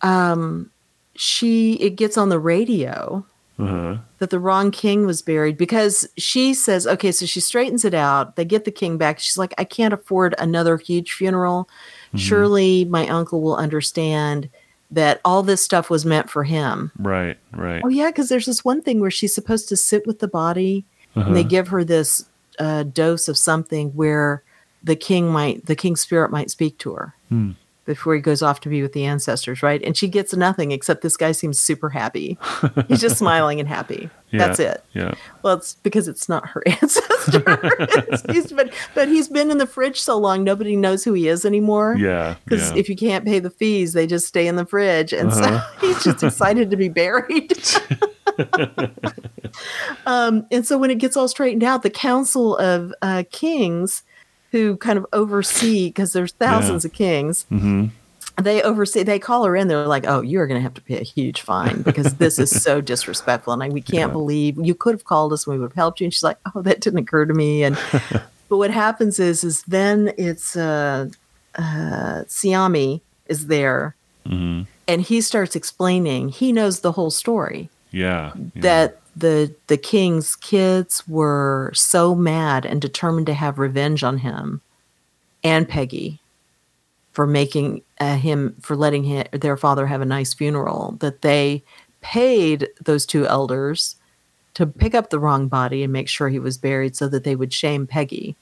[0.00, 0.70] um,
[1.16, 3.26] she it gets on the radio
[3.58, 3.96] Uh huh.
[4.18, 8.34] that the wrong king was buried because she says, okay, so she straightens it out.
[8.34, 9.20] They get the king back.
[9.20, 11.68] She's like, I can't afford another huge funeral.
[12.16, 14.48] Surely my uncle will understand
[14.90, 16.92] that all this stuff was meant for him.
[16.98, 17.36] Right.
[17.52, 17.82] Right.
[17.84, 20.84] Oh, yeah, because there's this one thing where she's supposed to sit with the body
[21.14, 21.48] and they Uh-huh.
[21.48, 22.24] give her this
[22.58, 24.42] uh, dose of something where
[24.82, 27.52] the king might, the king's spirit might speak to her Hmm.
[27.84, 29.82] Before he goes off to be with the ancestors, right?
[29.82, 32.38] And she gets nothing except this guy seems super happy.
[32.88, 34.08] He's just smiling and happy.
[34.32, 34.82] That's it.
[34.94, 35.14] Yeah.
[35.42, 37.60] Well, it's because it's not her ancestor.
[38.32, 41.44] He's- but, but he's been in the fridge so long, nobody knows who he is
[41.44, 41.94] anymore.
[41.98, 42.34] Yeah.
[42.44, 42.76] Because yeah.
[42.78, 45.12] if you can't pay the fees, they just stay in the fridge.
[45.12, 45.60] And Uh-huh.
[45.80, 47.52] so he's just excited to be buried.
[50.06, 54.02] um, and so when it gets all straightened out, the Council of uh, Kings,
[54.54, 57.86] who kind of oversee, because there's thousands of kings, hmm
[58.42, 60.98] they oversee they call her in they're like oh you're going to have to pay
[60.98, 64.12] a huge fine because this is so disrespectful and I, we can't Yeah.
[64.12, 66.06] believe you could have called us and we would have helped you.
[66.06, 67.62] And she's like oh that didn't occur to me.
[67.62, 67.76] And
[68.48, 71.06] but what happens is is then it's uh
[71.56, 73.96] uh siami is there
[74.26, 78.32] hmm and he starts explaining he knows the whole story Yeah.
[78.54, 78.62] yeah.
[78.62, 84.60] that the the king's kids were so mad and determined to have revenge on him
[85.44, 86.20] and Peggy
[87.12, 91.62] for making uh, him for letting hi their father have a nice funeral that they
[92.00, 93.96] paid those two elders
[94.54, 97.36] to pick up the wrong body and make sure he was buried so that they
[97.36, 98.36] would shame Peggy.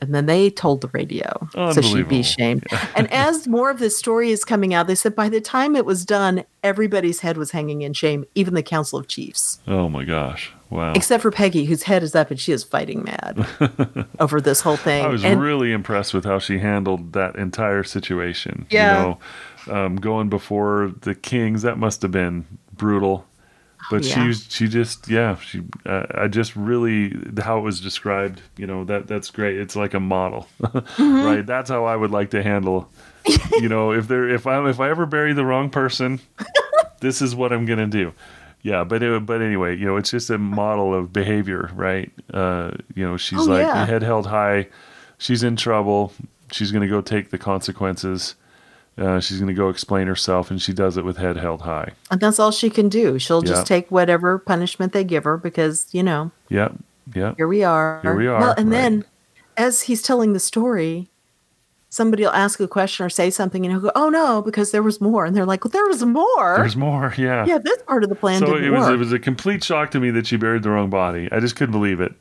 [0.00, 2.64] And then they told the radio so she'd be shamed.
[2.96, 5.84] and as more of this story is coming out, they said by the time it
[5.84, 10.04] was done, everybody's head was hanging in shame, even the Council of Chiefs, Oh my
[10.04, 10.52] gosh.
[10.70, 10.92] Wow.
[10.94, 14.76] except for Peggy, whose head is up and she is fighting mad over this whole
[14.76, 15.02] thing.
[15.04, 18.66] I was and really impressed with how she handled that entire situation.
[18.68, 18.92] Yeah.
[18.92, 19.18] You
[19.66, 23.26] know, um, going before the kings, that must have been brutal.
[23.90, 24.26] But she yeah.
[24.26, 28.84] was, she just, yeah, she, uh, I just really, how it was described, you know,
[28.84, 29.56] that that's great.
[29.58, 31.24] It's like a model, Mm-hmm.
[31.24, 31.46] right?
[31.46, 32.90] That's how I would like to handle,
[33.60, 36.20] you know, if there, if I, if I ever bury the wrong person,
[37.00, 38.12] this is what I'm going to do.
[38.62, 42.10] Yeah, but it, but anyway, you know, it's just a model of behavior, right?
[42.34, 43.86] Uh, you know, she's Oh, like yeah.
[43.86, 44.66] head held high.
[45.18, 46.12] She's in trouble.
[46.50, 48.34] She's going to go take the consequences.
[48.98, 51.92] Uh, she's going to go explain herself, and she does it with head held high.
[52.10, 53.18] And that's all she can do.
[53.18, 53.50] She'll Yeah.
[53.52, 56.74] just take whatever punishment they give her because, you know, Yep,
[57.14, 57.36] yep.
[57.36, 58.00] here we are.
[58.02, 58.76] Here we are, Well, and right.
[58.80, 59.04] then
[59.56, 61.08] as he's telling the story,
[61.90, 64.82] somebody will ask a question or say something and he'll go, Oh no, because there
[64.82, 65.24] was more.
[65.24, 66.56] And they're like, Well, there was more.
[66.58, 67.14] There's more.
[67.16, 67.46] Yeah.
[67.46, 68.92] yeah, this part of the plan so it was work.
[68.94, 71.28] it was a complete shock to me that she buried the wrong body.
[71.32, 72.12] I just couldn't believe it.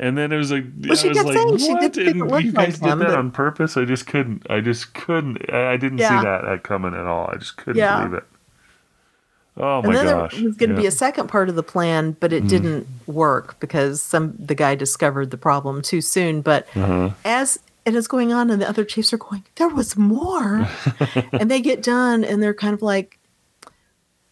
[0.00, 1.80] And then it was like, Well, she I was like, what?
[1.80, 3.76] didn't think it And you guys like did that on purpose?
[3.76, 4.46] I just couldn't.
[4.48, 5.52] I just couldn't.
[5.52, 6.20] I didn't Yeah.
[6.20, 7.28] see that at coming at all.
[7.32, 7.98] I just couldn't Yeah.
[8.04, 8.24] believe it.
[9.60, 10.36] Oh and my then gosh!
[10.36, 13.58] there was going to be a second part of the plan, but it didn't work
[13.58, 16.42] because some the guy discovered the problem too soon.
[16.42, 17.10] But Uh-huh.
[17.24, 20.64] as it is going on, and the other chiefs are going, there was more,
[21.32, 23.18] and they get done, and they're kind of like,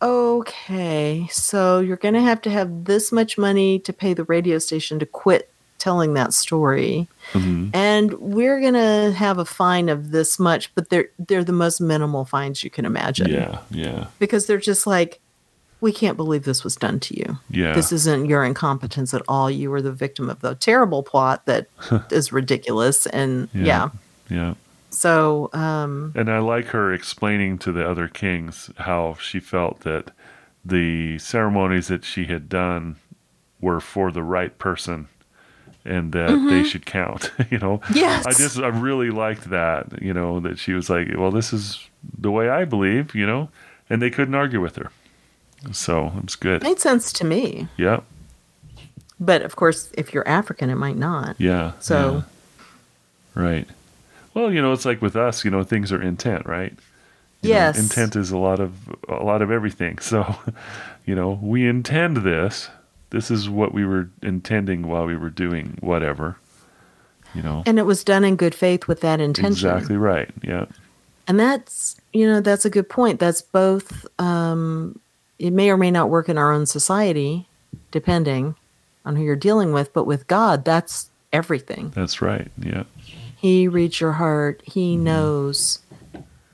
[0.00, 4.58] okay, so you're going to have to have this much money to pay the radio
[4.58, 7.06] station to quit telling that story.
[7.32, 7.70] Mhm.
[7.74, 12.24] And we're gonna have a fine of this much, but they're they're the most minimal
[12.24, 15.20] fines you can imagine Yeah, yeah, because they're just like,
[15.80, 17.38] we can't believe this was done to you.
[17.50, 17.74] yeah.
[17.74, 19.50] This isn't your incompetence at all.
[19.50, 21.66] You were the victim of the terrible plot that
[22.10, 23.06] is ridiculous.
[23.06, 23.90] And Yeah.
[24.30, 24.36] yeah.
[24.38, 24.54] yeah.
[24.90, 30.10] So, um, And I like her explaining to the other kings how she felt that
[30.64, 32.96] the ceremonies that she had done
[33.60, 35.08] were for the right person
[35.86, 37.78] and that they should count, you know.
[37.78, 37.94] Mm-hmm.
[37.96, 38.26] Yes.
[38.26, 41.78] I just I really liked that, you know, that she was like, well, this is
[42.18, 43.48] the way I believe, you know,
[43.88, 44.90] and they couldn't argue with her.
[45.72, 46.62] So, it's good.
[46.62, 47.68] made sense to me.
[47.76, 48.00] Yeah.
[49.18, 51.36] But of course, if you're African, it might not.
[51.38, 51.72] Yeah.
[51.80, 52.24] So-
[53.36, 53.42] yeah.
[53.42, 53.68] right.
[54.34, 56.72] Well, you know, it's like with us, you know, things are intent, right?
[57.40, 57.78] You know, Yes.
[57.78, 58.72] intent is a lot of
[59.08, 59.98] a lot of everything.
[60.02, 60.36] So,
[61.06, 62.68] you know, we intend this.
[63.10, 66.36] This is what we were intending while we were doing whatever.
[67.34, 67.62] You know.
[67.66, 69.68] And it was done in good faith with that intention.
[69.68, 70.30] Exactly right.
[70.42, 70.66] Yeah.
[71.28, 73.20] And that's, you know, that's a good point.
[73.20, 74.98] That's both, um,
[75.38, 77.46] it may or may not work in our own society,
[77.90, 78.54] depending
[79.04, 79.92] on who you're dealing with.
[79.92, 81.90] But with God, that's everything.
[81.94, 82.50] That's right.
[82.58, 82.84] Yeah.
[83.36, 84.62] He reads your heart.
[84.64, 85.80] He knows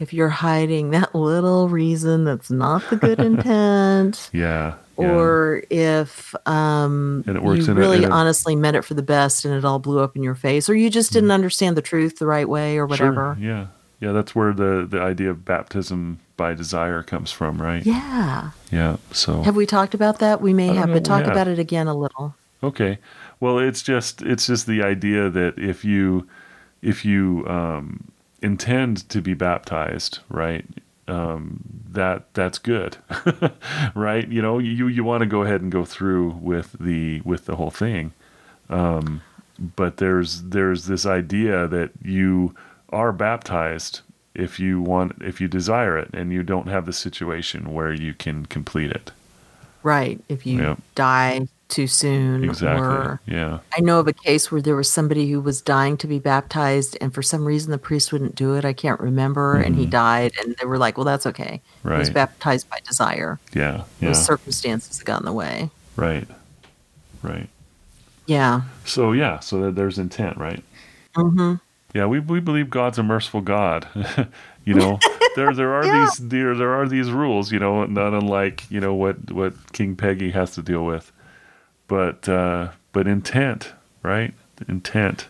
[0.00, 4.74] if you're hiding that little reason that's not the good intent, Yeah.
[5.10, 8.94] Or if um, And it works you in a- really a- honestly meant it for
[8.94, 11.76] the best and it all blew up in your face, or you just didn't understand
[11.76, 13.36] the truth the right way, or whatever.
[13.38, 13.44] Sure.
[13.44, 13.66] Yeah.
[14.00, 17.86] Yeah, that's where the the idea of baptism by desire comes from, right?
[17.86, 18.50] Yeah.
[18.72, 18.96] Yeah.
[19.12, 20.40] So Have we talked about that?
[20.40, 22.34] We may have, know but talk about it again a little.
[22.64, 22.98] Okay.
[23.38, 26.26] Well, it's just it's just the idea that if you
[26.82, 28.08] if you um,
[28.42, 30.64] intend to be baptized, right?
[31.12, 31.60] Um,
[31.92, 32.96] that that's good,
[33.94, 34.26] right?
[34.28, 37.56] You know, you you want to go ahead and go through with the with the
[37.56, 38.12] whole thing,
[38.70, 39.22] um,
[39.76, 42.54] but there's there's this idea that you
[42.90, 44.00] are baptized
[44.34, 48.14] if you want if you desire it and you don't have the situation where you
[48.14, 49.12] can complete it.
[49.82, 50.20] Right.
[50.28, 50.78] If you Yep.
[50.94, 52.86] die too soon, Exactly.
[52.86, 53.58] or Yeah.
[53.76, 56.96] I know of a case where there was somebody who was dying to be baptized,
[57.00, 58.64] and for some reason the priest wouldn't do it.
[58.64, 61.60] I can't remember, and he died, and they were like, "Well, that's okay.
[61.82, 62.14] He was Mm-hmm.
[62.14, 63.40] Baptized by desire.
[63.54, 63.82] Yeah.
[64.00, 64.12] Yeah.
[64.12, 66.28] circumstances got in the way." Right.
[67.22, 67.48] Right.
[68.26, 68.62] Yeah.
[68.84, 70.62] So yeah, so that there's intent, right?
[71.16, 71.54] Mm hmm
[71.94, 73.86] Yeah, we we believe God's a merciful God.
[74.64, 74.98] you know,
[75.36, 76.00] there there are Yeah.
[76.04, 77.52] these there there are these rules.
[77.52, 81.12] You know, not unlike you know what what King Peggy has to deal with,
[81.88, 83.72] but uh, but intent,
[84.02, 84.34] right?
[84.68, 85.26] Intent.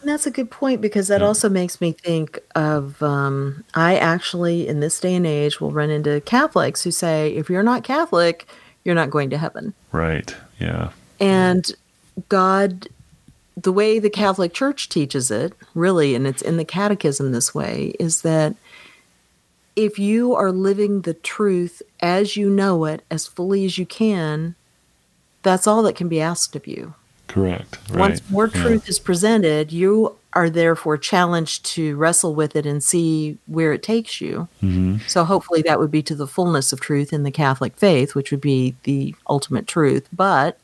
[0.00, 1.26] And that's a good point because that Yeah.
[1.26, 5.88] also makes me think of um, I actually, in this day and age, will run
[5.88, 8.46] into Catholics who say, if you're not Catholic,
[8.84, 9.72] you're not going to heaven.
[9.92, 10.34] Right.
[10.60, 10.90] Yeah.
[11.20, 11.72] And
[12.28, 12.88] God,
[13.56, 17.94] the way the Catholic Church teaches it, really, and it's in the catechism this way,
[17.98, 18.54] is that
[19.74, 24.54] if you are living the truth as you know it, as fully as you can,
[25.44, 26.94] that's all that can be asked of you.
[27.28, 27.78] Correct.
[27.90, 28.00] Right.
[28.00, 28.62] Once more Yeah.
[28.62, 33.82] truth is presented, you are therefore challenged to wrestle with it and see where it
[33.84, 34.48] takes you.
[34.62, 35.00] Mhm.
[35.08, 38.30] So hopefully that would be to the fullness of truth in the Catholic faith, which
[38.32, 40.08] would be the ultimate truth.
[40.12, 40.58] But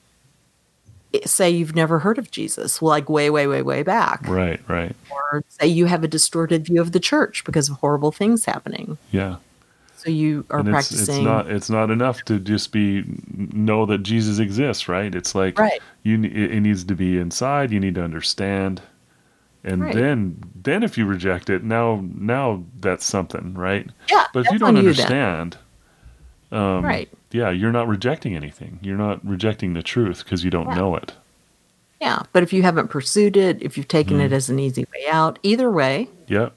[1.24, 4.60] say you've never heard of Jesus, like way, way, way, way back, Right.
[4.68, 4.94] Right.
[5.10, 8.96] or say you have a distorted view of the church because of horrible things happening.
[9.10, 9.36] Yeah.
[10.02, 11.14] So you are and it's, practicing.
[11.16, 13.04] it's not it's not enough to just be
[13.36, 15.14] know that Jesus exists, right?
[15.14, 15.80] It's like Right.
[16.04, 17.70] you it it needs to be inside.
[17.70, 18.80] You need to understand,
[19.62, 19.94] and Right.
[19.94, 23.86] then then if you reject it, now now that's something, right?
[24.10, 25.58] yeah, But if you don't you understand,
[26.52, 27.08] um, Right.
[27.32, 28.78] Yeah, you're not rejecting anything.
[28.82, 30.74] You're not rejecting the truth because you don't Yeah.
[30.76, 31.12] know it.
[32.00, 34.24] Yeah, but if you haven't pursued it, if you've taken Mm.
[34.24, 36.54] it as an easy way out, either way, Yep.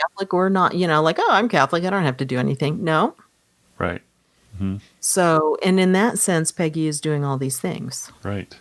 [0.00, 2.82] Catholic or not, you know, like, oh, I'm Catholic, I don't have to do anything.
[2.84, 3.14] No.
[3.78, 4.02] Right.
[4.56, 4.76] Mm-hmm.
[5.00, 8.12] So, and in that sense, Peggy is doing all these things.
[8.22, 8.58] Right.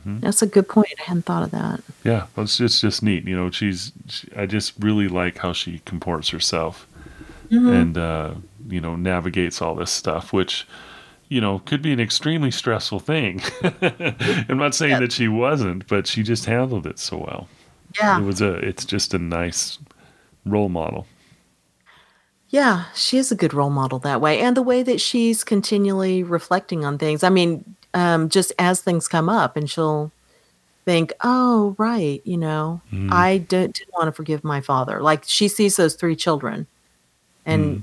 [0.00, 0.20] Mm-hmm.
[0.20, 0.94] That's a good point.
[0.98, 1.82] I hadn't thought of that.
[2.04, 3.26] Yeah, well, it's just just neat.
[3.26, 3.92] You know, she's.
[4.08, 6.86] She, I just really like how she comports herself,
[7.50, 7.68] mm-hmm.
[7.68, 8.34] and uh,
[8.68, 10.66] you know navigates all this stuff, which
[11.28, 13.42] you know could be an extremely stressful thing.
[14.48, 15.00] I'm not saying Yeah.
[15.00, 17.48] that she wasn't, but she just handled it so well.
[18.00, 18.20] Yeah.
[18.20, 18.54] It was a.
[18.54, 19.78] It's just a nice
[20.44, 21.06] role model.
[22.48, 24.40] Yeah, she is a good role model that way.
[24.40, 27.22] And the way that she's continually reflecting on things.
[27.22, 30.10] I mean, um, just as things come up and she'll
[30.84, 33.12] think, oh, right, you know, Mm.
[33.12, 35.00] I did, didn't want to forgive my father.
[35.00, 36.66] Like she sees those three children.
[37.46, 37.82] And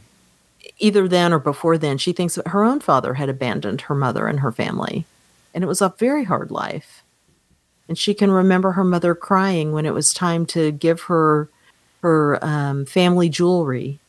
[0.79, 4.27] either then or before then, she thinks that her own father had abandoned her mother
[4.27, 5.05] and her family.
[5.53, 7.03] And it was a very hard life.
[7.87, 11.49] And she can remember her mother crying when it was time to give her
[12.01, 13.99] her um, family jewelry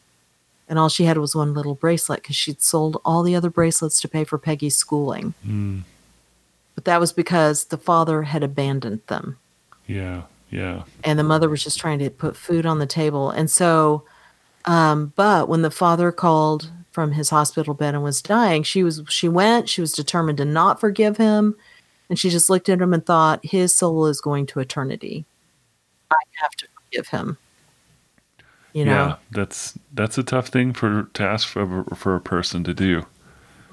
[0.68, 4.00] and all she had was one little bracelet because she'd sold all the other bracelets
[4.02, 5.32] to pay for Peggy's schooling.
[5.46, 5.82] Mm.
[6.74, 9.38] But that was because the father had abandoned them,
[9.86, 10.22] Yeah.
[10.50, 10.84] Yeah.
[11.04, 13.30] and the mother was just trying to put food on the table.
[13.30, 14.04] And so,
[14.66, 19.02] um, but when the father called from his hospital bed and was dying, she was
[19.08, 19.68] she went.
[19.68, 21.54] She was determined to not forgive him,
[22.08, 25.24] and she just looked at him and thought, "His soul is going to eternity.
[26.10, 27.38] I have to forgive him."
[28.78, 28.92] You know.
[28.92, 33.04] Yeah, that's that's a tough thing for to ask for for a person to do,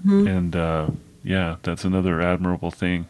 [0.04, 0.28] Mhm.
[0.28, 0.88] and uh,
[1.24, 3.06] yeah, that's another admirable thing.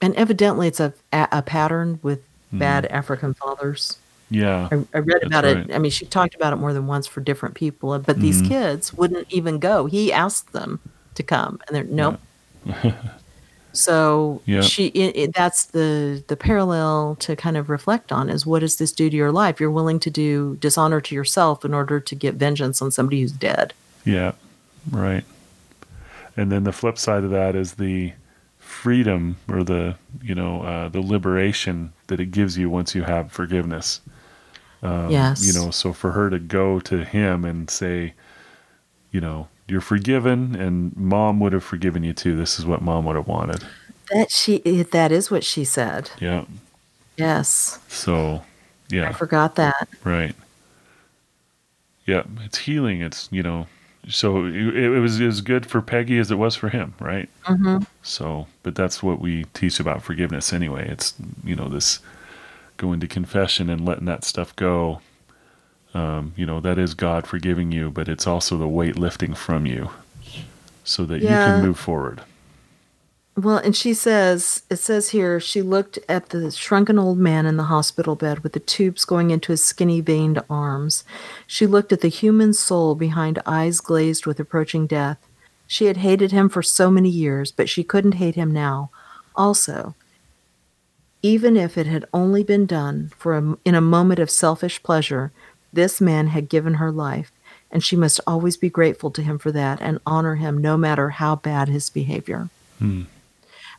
[0.00, 2.20] And evidently, it's a a, a pattern with
[2.54, 2.60] Mm.
[2.60, 3.98] bad African fathers.
[4.30, 5.58] Yeah, I, I read about right.
[5.58, 5.74] it.
[5.74, 7.98] I mean, she talked about it more than once for different people.
[7.98, 8.48] But these Mhm.
[8.48, 9.84] kids wouldn't even go.
[9.84, 10.80] He asked them
[11.16, 12.18] to come, and they're nope.
[13.78, 14.60] so Yeah.
[14.62, 18.76] she it, it, that's the the parallel to kind of reflect on is what does
[18.76, 19.60] this do to your life?
[19.60, 23.32] You're willing to do dishonor to yourself in order to get vengeance on somebody who's
[23.32, 23.72] dead.
[24.04, 24.32] yeah,
[24.90, 25.24] right.
[26.36, 28.12] And then the flip side of that is the
[28.58, 33.32] freedom or the you know uh, the liberation that it gives you once you have
[33.32, 34.00] forgiveness.
[34.82, 35.44] Um, Yes.
[35.44, 38.14] you know, so for her to go to him and say,
[39.10, 42.36] you know, you're forgiven, and mom would have forgiven you too.
[42.36, 43.64] This is what mom would have wanted.
[44.12, 46.10] That she that is what she said.
[46.20, 46.44] Yeah.
[47.16, 48.44] Yes, So,
[48.90, 49.08] yeah.
[49.08, 49.88] I forgot that.
[50.04, 50.34] right.
[52.06, 53.02] Yeah, it's healing.
[53.02, 53.66] It's you know,
[54.08, 57.28] so it, it was as good for Peggy as it was for him, right?
[57.42, 60.88] hmm So, but that's what we teach about forgiveness anyway.
[60.88, 61.14] It's
[61.44, 61.98] you know this
[62.78, 65.00] going to confession and letting that stuff go.
[65.94, 69.66] Um, you know that is God forgiving you, but it's also the weight lifting from
[69.66, 69.90] you,
[70.84, 72.22] so that you can move forward.
[73.36, 77.56] Well, and she says, it says here, she looked at the shrunken old man in
[77.56, 81.04] the hospital bed with the tubes going into his skinny veined arms.
[81.46, 85.18] She looked at the human soul behind eyes glazed with approaching death.
[85.68, 88.90] She had hated him for so many years, but she couldn't hate him now.
[89.36, 89.94] Also,
[91.22, 95.30] even if it had only been done for a, in a moment of selfish pleasure,
[95.72, 97.30] this man had given her life,
[97.70, 101.10] and she must always be grateful to him for that and honor him no matter
[101.10, 102.48] how bad his behavior.
[102.78, 103.02] Hmm.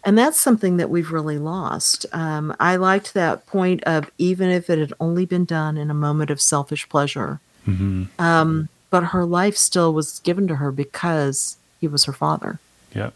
[0.06, 2.06] And that's something that we've really lost.
[2.14, 5.96] Um, I liked that point of even if it had only been done in a
[5.96, 11.58] moment of selfish pleasure, hmm um, but her life still was given to her because
[11.80, 12.60] he was her father.
[12.96, 13.12] Yeah.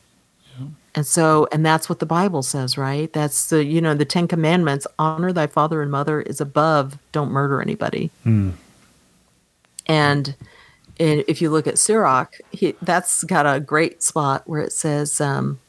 [0.96, 3.12] And so, and that's what the Bible says, right?
[3.12, 7.32] That's the, you know, the Ten Commandments honor thy father and mother is above don't
[7.32, 8.12] murder anybody.
[8.26, 8.54] Mm.
[9.88, 10.36] And
[10.98, 15.60] if you look at Sirach, he, that's got a great spot where it says, um,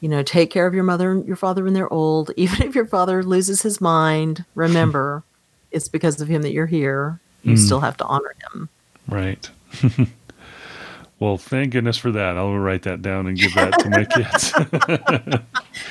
[0.00, 2.30] you know, take care of your mother and your father when they're old.
[2.36, 5.22] Even if your father loses his mind, remember
[5.70, 7.20] it's because of him that you're here.
[7.44, 7.58] You Mm.
[7.58, 8.68] still have to honor him.
[9.08, 9.50] Right.
[11.18, 12.36] well, thank goodness for that.
[12.36, 14.52] I'll write that down and give that to my kids.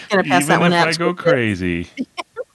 [0.09, 0.87] Pass Even that one if out.
[0.87, 1.87] I go crazy,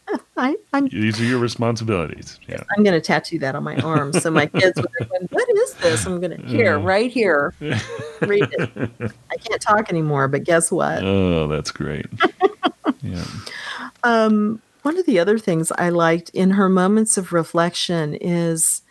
[0.36, 2.38] I, I'm these are your responsibilities.
[2.48, 2.62] Yeah.
[2.76, 4.12] I'm going to tattoo that on my arm.
[4.12, 6.07] So my kids, when they're going, what is this?
[6.07, 6.82] I'm going to, here, Uh.
[6.82, 8.70] right here, read it.
[9.30, 11.02] I can't talk anymore, but guess what?
[11.02, 12.07] Oh, that's great.
[13.02, 13.24] yeah.
[14.04, 18.82] Um, one of the other things I liked in her moments of reflection is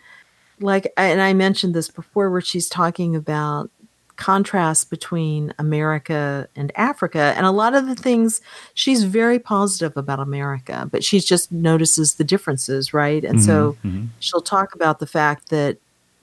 [0.60, 3.70] like, and I mentioned this before, where she's talking about
[4.16, 7.34] contrast between America and Africa.
[7.36, 8.40] And a lot of the things
[8.74, 13.24] she's very positive about America, but she just notices the differences, right?
[13.24, 15.78] And so Mhm, she'll talk about the fact that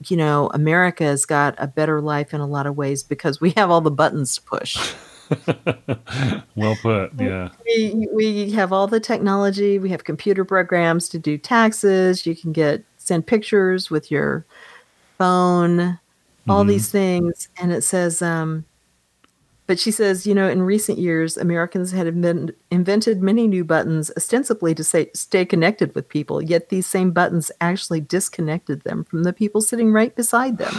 [0.08, 3.50] you know america has got a better life in a lot of ways because we
[3.50, 4.92] have all the buttons to push
[6.56, 7.12] well put.
[7.18, 7.48] Yeah.
[7.64, 12.52] we, we have all the technology we have computer programs to do taxes you can
[12.52, 14.44] get send pictures with your
[15.18, 15.98] phone
[16.48, 16.68] all Mhm.
[16.68, 18.64] these things and it says um
[19.66, 24.10] but she says, you know, in recent years, Americans had invent, invented many new buttons
[24.14, 29.22] ostensibly to say, stay connected with people, yet these same buttons actually disconnected them from
[29.22, 30.74] the people sitting right beside them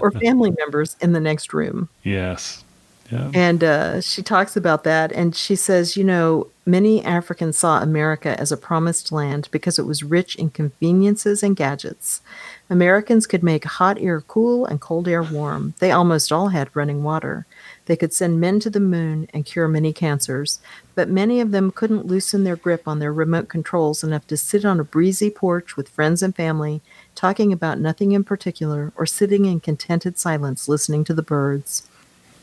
[0.00, 1.88] or family members in the next room.
[2.02, 2.62] Yes.
[3.10, 3.30] Yeah.
[3.32, 5.12] And uh, she talks about that.
[5.12, 9.86] And she says, you know, many Africans saw America as a promised land because it
[9.86, 12.20] was rich in conveniences and gadgets.
[12.68, 15.74] Americans could make hot air cool and cold air warm.
[15.78, 17.46] They almost all had running water.
[17.84, 20.58] They could send men to the moon and cure many cancers,
[20.96, 24.64] but many of them couldn't loosen their grip on their remote controls enough to sit
[24.64, 26.82] on a breezy porch with friends and family,
[27.14, 31.88] talking about nothing in particular, or sitting in contented silence listening to the birds.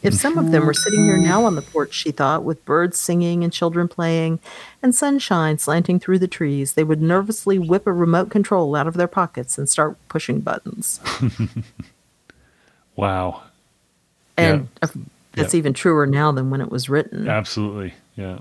[0.03, 2.97] If some of them were sitting here now on the porch, she thought, with birds
[2.97, 4.39] singing and children playing
[4.81, 8.95] and sunshine slanting through the trees, they would nervously whip a remote control out of
[8.95, 10.99] their pockets and start pushing buttons.
[12.95, 13.41] Wow.
[14.37, 14.89] And Yeah.
[15.33, 17.27] that's even truer now than when it was written.
[17.27, 17.93] Absolutely.
[18.15, 18.37] Yeah.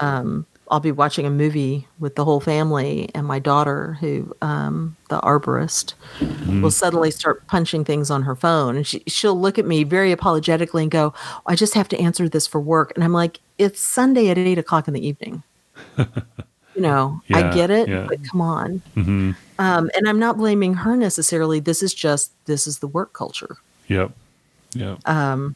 [0.00, 4.96] Um, I'll be watching a movie with the whole family, and my daughter, who um,
[5.10, 5.92] the arborist,
[6.46, 10.12] will suddenly start punching things on her phone, and she she'll look at me very
[10.12, 11.12] apologetically and go,
[11.46, 14.56] "I just have to answer this for work," and I'm like, "It's Sunday at eight
[14.58, 15.42] o'clock in the evening."
[15.98, 18.06] you know, Yeah, I get it, yeah.
[18.08, 18.82] but come on.
[18.94, 21.60] hmm Um, and I'm not blaming her necessarily.
[21.60, 23.56] This is just this is the work culture.
[23.88, 24.12] Yep.
[24.74, 25.06] Yep.
[25.06, 25.54] Um,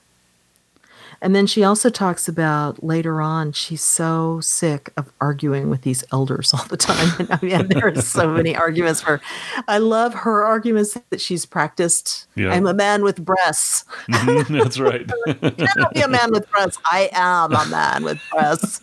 [1.23, 6.05] and then she also talks about later on, she's so sick of arguing with these
[6.13, 7.09] elders all the time.
[7.19, 9.21] And I mean, there are so many arguments for
[9.69, 12.27] I love her arguments that she's practiced.
[12.35, 12.51] Yeah.
[12.53, 13.85] I'm a man with breasts.
[14.11, 15.11] Mhm, That's right.
[15.27, 16.79] You cannot be a man with breasts.
[16.85, 18.81] I am a man with breasts.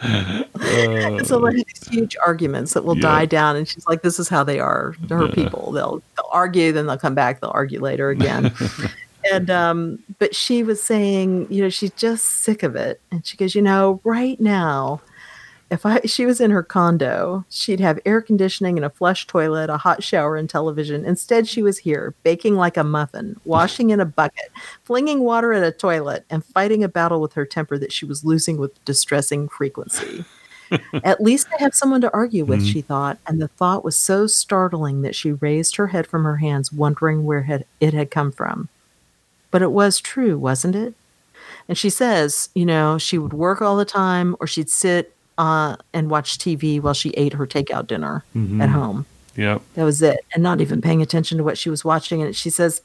[0.00, 3.02] Uh, so have these huge arguments that will Yeah.
[3.02, 3.56] die down.
[3.56, 5.32] And she's like, this is how they are her Yeah.
[5.34, 5.72] people.
[5.72, 8.52] They'll they'll argue, then they'll come back, they'll argue later again.
[9.32, 13.00] And um, but she was saying, you know, she's just sick of it.
[13.10, 15.00] And she goes, you know, right now,
[15.70, 19.68] if I she was in her condo, she'd have air conditioning and a flush toilet,
[19.70, 21.04] a hot shower and television.
[21.04, 24.50] Instead, she was here baking like a muffin, washing in a bucket,
[24.84, 28.24] flinging water at a toilet, and fighting a battle with her temper that she was
[28.24, 30.24] losing with distressing frequency.
[31.04, 32.72] At least I have someone to argue with, Mhm.
[32.72, 36.36] she thought, and the thought was so startling that she raised her head from her
[36.36, 38.68] hands, wondering where had, it had come from.
[39.50, 40.94] But it was true, wasn't it?
[41.68, 45.76] And she says, you know, she would work all the time, or she'd sit uh,
[45.92, 48.60] and watch TV while she ate her takeout dinner Mhm.
[48.62, 49.06] at home.
[49.36, 49.62] Yep.
[49.76, 52.22] That was it, and not even paying attention to what she was watching.
[52.22, 52.82] And she says,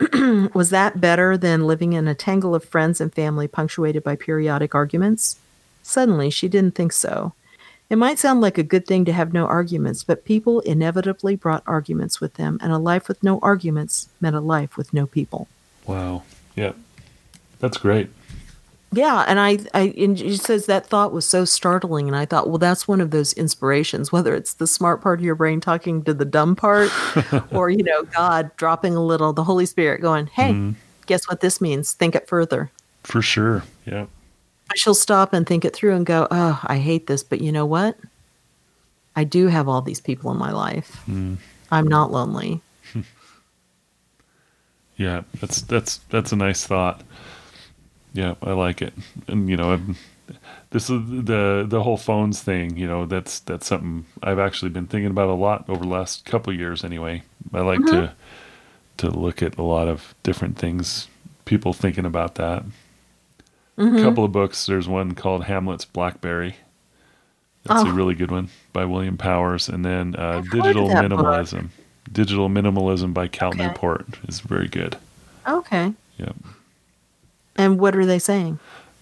[0.54, 4.74] Was that better than living in a tangle of friends and family punctuated by periodic
[4.74, 5.36] arguments?
[5.82, 7.34] Suddenly, she didn't think so.
[7.90, 11.62] It might sound like a good thing to have no arguments, but people inevitably brought
[11.66, 15.48] arguments with them, and a life with no arguments meant a life with no people.
[15.90, 16.22] Wow.
[16.56, 16.76] Yep.
[17.58, 18.10] That's great.
[18.92, 22.48] Yeah, and I, I, and she says that thought was so startling, and I thought,
[22.48, 24.10] well, that's one of those inspirations.
[24.10, 26.90] Whether it's the smart part of your brain talking to the dumb part,
[27.52, 30.74] or you know, God dropping a little, the Holy Spirit going, "Hey, Mhm.
[31.06, 31.92] guess what this means?
[31.92, 32.70] Think it further."
[33.04, 33.62] For sure.
[33.86, 34.08] Yep.
[34.76, 37.66] she'll stop and think it through and go, "Oh, I hate this, but you know
[37.66, 37.96] what?
[39.16, 41.02] I do have all these people in my life.
[41.08, 41.36] Mm.
[41.70, 42.60] I'm not lonely."
[45.00, 47.00] Yeah, that's that's that's a nice thought.
[48.12, 48.92] Yeah, I like it.
[49.28, 49.96] And you know, I'm,
[50.70, 52.76] this is the the whole phones thing.
[52.76, 56.26] You know, that's that's something I've actually been thinking about a lot over the last
[56.26, 56.84] couple of years.
[56.84, 57.22] Anyway,
[57.54, 57.96] I like Mm-hmm.
[57.96, 58.12] to
[58.98, 61.08] to look at a lot of different things.
[61.46, 62.62] People thinking about that.
[63.78, 63.96] Mm-hmm.
[63.96, 64.66] A couple of books.
[64.66, 66.56] There's one called Hamlet's Blackberry.
[67.64, 67.92] That's a Oh.
[67.92, 71.62] really good one by William Powers, and then uh, I've heard of Digital Minimalism.
[71.62, 71.70] book.
[72.12, 73.66] Digital Minimalism by Cal Okay.
[73.66, 74.96] Newport is very good.
[75.46, 75.92] Okay.
[76.18, 76.32] Yeah.
[77.56, 78.58] And what are they saying?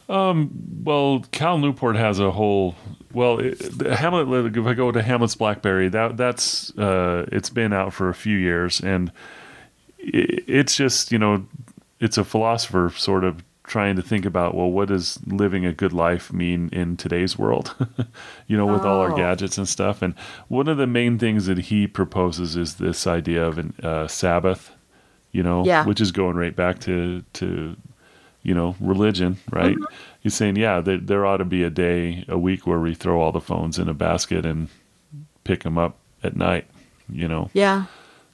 [0.08, 2.74] Well, Cal Newport has a whole.
[3.12, 4.56] Well, it, Hamlet.
[4.56, 8.36] If I go to Hamlet's Blackberry, that that's uh, it's been out for a few
[8.36, 9.12] years, and
[9.98, 11.46] it, it's just you know,
[12.00, 15.92] it's a philosopher sort of trying to think about well, what does living a good
[15.92, 17.74] life mean in today's world?
[18.48, 19.16] you know, with all our Oh.
[19.16, 20.02] gadgets and stuff.
[20.02, 20.14] And
[20.48, 24.70] one of the main things that he proposes is this idea of a uh, Sabbath.
[25.30, 25.84] You know, Yeah.
[25.84, 27.76] which is going right back to to
[28.42, 29.74] you know, religion, right?
[29.74, 29.94] Mm-hmm.
[30.20, 33.20] He's saying, yeah, there, there ought to be a day, a week where we throw
[33.20, 34.68] all the phones in a basket and
[35.44, 36.66] pick them up at night,
[37.10, 37.86] you know, Yeah.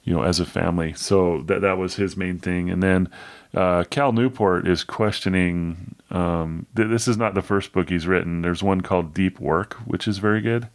[0.05, 0.93] you know, as a family.
[0.93, 2.69] So that that was his main thing.
[2.69, 3.09] And then
[3.55, 5.95] uh, Cal Newport is questioning.
[6.11, 8.41] Um, th- this is not the first book he's written.
[8.41, 10.67] There's one called Deep Work, which is very good.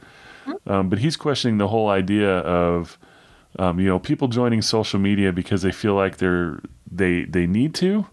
[0.67, 2.99] Um, but he's questioning the whole idea of,
[3.59, 6.61] um, you know, people joining social media because they feel like they're
[6.91, 8.07] they they need to,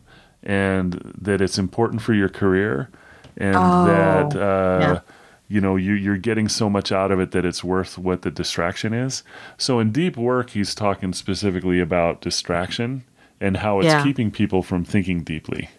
[0.44, 2.90] and that it's important for your career,
[3.38, 5.00] and Oh, that uh, yeah.
[5.48, 8.30] you know you you're getting so much out of it that it's worth what the
[8.32, 9.24] distraction is.
[9.58, 13.04] So in Deep Work, he's talking specifically about distraction
[13.40, 14.04] and how it's Yeah.
[14.04, 15.70] keeping people from thinking deeply.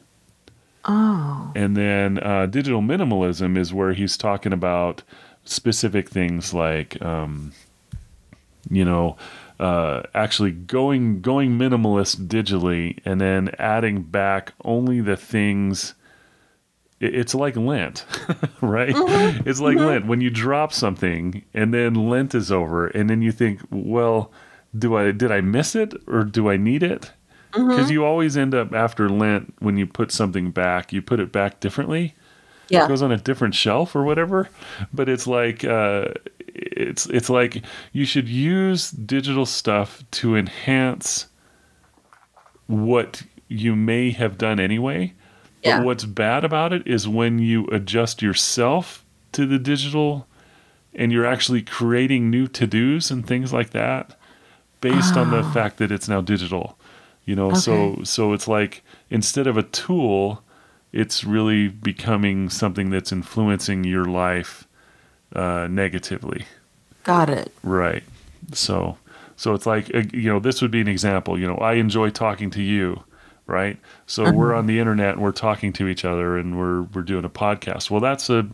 [0.84, 1.52] Oh.
[1.54, 5.02] And then uh, digital minimalism is where he's talking about
[5.44, 7.52] specific things like, um,
[8.70, 9.16] you know,
[9.60, 15.94] uh, actually going going minimalist digitally, and then adding back only the things.
[17.00, 18.04] It's like Lent,
[18.60, 18.92] right?
[19.46, 23.30] It's like Lent when you drop something, and then Lent is over, and then you
[23.32, 24.30] think, well,
[24.76, 27.12] do I did I miss it or do I need it?
[27.52, 31.32] Because you always end up after Lent when you put something back, you put it
[31.32, 32.14] back differently
[32.68, 32.86] Yeah.
[32.86, 34.48] goes on a different shelf or whatever.
[34.92, 36.08] But it's like uh,
[36.54, 41.26] it's it's like you should use digital stuff to enhance
[42.66, 45.14] what you may have done anyway.
[45.62, 45.78] Yeah.
[45.78, 50.26] But what's bad about it is when you adjust yourself to the digital
[50.94, 54.18] and you're actually creating new to-dos and things like that
[54.80, 56.77] based on the fact that it's now digital.
[57.28, 58.04] You know, so Okay.
[58.04, 60.42] so it's like instead of a tool,
[60.92, 64.66] it's really becoming something that's influencing your life
[65.36, 66.46] uh, negatively.
[67.04, 67.52] Got it.
[67.62, 68.02] Right.
[68.52, 68.96] So,
[69.36, 71.38] so it's like uh, you know, this would be an example.
[71.38, 73.04] You know, I enjoy talking to you,
[73.46, 73.76] right?
[74.06, 77.26] So we're on the internet and we're talking to each other and we're we're doing
[77.26, 77.90] a podcast.
[77.90, 78.48] Well, that's a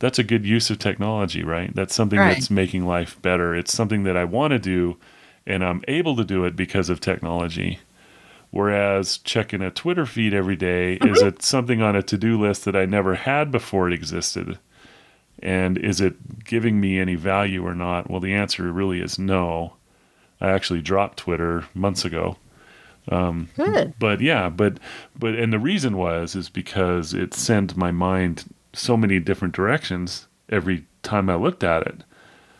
[0.00, 1.74] that's a good use of technology, right?
[1.74, 2.34] That's something Right.
[2.34, 3.54] that's making life better.
[3.56, 4.98] It's something that I want to do,
[5.46, 7.78] and I'm able to do it because of technology.
[8.50, 12.76] Whereas checking a Twitter feed every day is it something on a to-do list that
[12.76, 14.58] I never had before it existed.
[15.40, 18.10] And is it giving me any value or not?
[18.10, 19.74] Well, the answer really is no.
[20.40, 22.36] I actually dropped Twitter months ago.
[23.10, 23.94] Um, Good.
[23.98, 24.78] But yeah, but
[25.18, 30.26] but and the reason was is because it sent my mind so many different directions
[30.48, 32.02] every time I looked at it.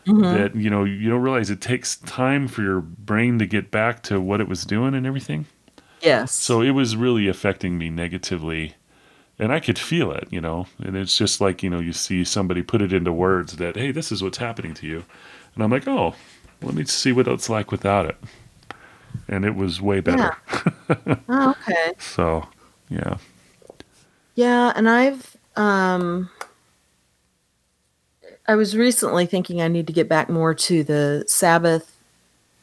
[0.07, 0.21] Mm-hmm.
[0.21, 4.01] That you know, you don't realize it takes time for your brain to get back
[4.03, 5.45] to what it was doing and everything.
[6.01, 6.33] Yes.
[6.33, 8.75] So it was really affecting me negatively.
[9.37, 10.67] And I could feel it, you know.
[10.79, 13.91] And it's just like, you know, you see somebody put it into words that, hey,
[13.91, 15.05] this is what's happening to you.
[15.55, 16.13] And I'm like, oh,
[16.61, 18.17] let me see what it's like without it.
[19.27, 20.35] And it was way better.
[21.29, 21.93] Oh, okay.
[21.99, 22.47] So,
[22.89, 23.17] yeah.
[24.33, 26.29] Yeah, and I've um
[28.47, 31.95] I was recently thinking I need to get back more to the Sabbath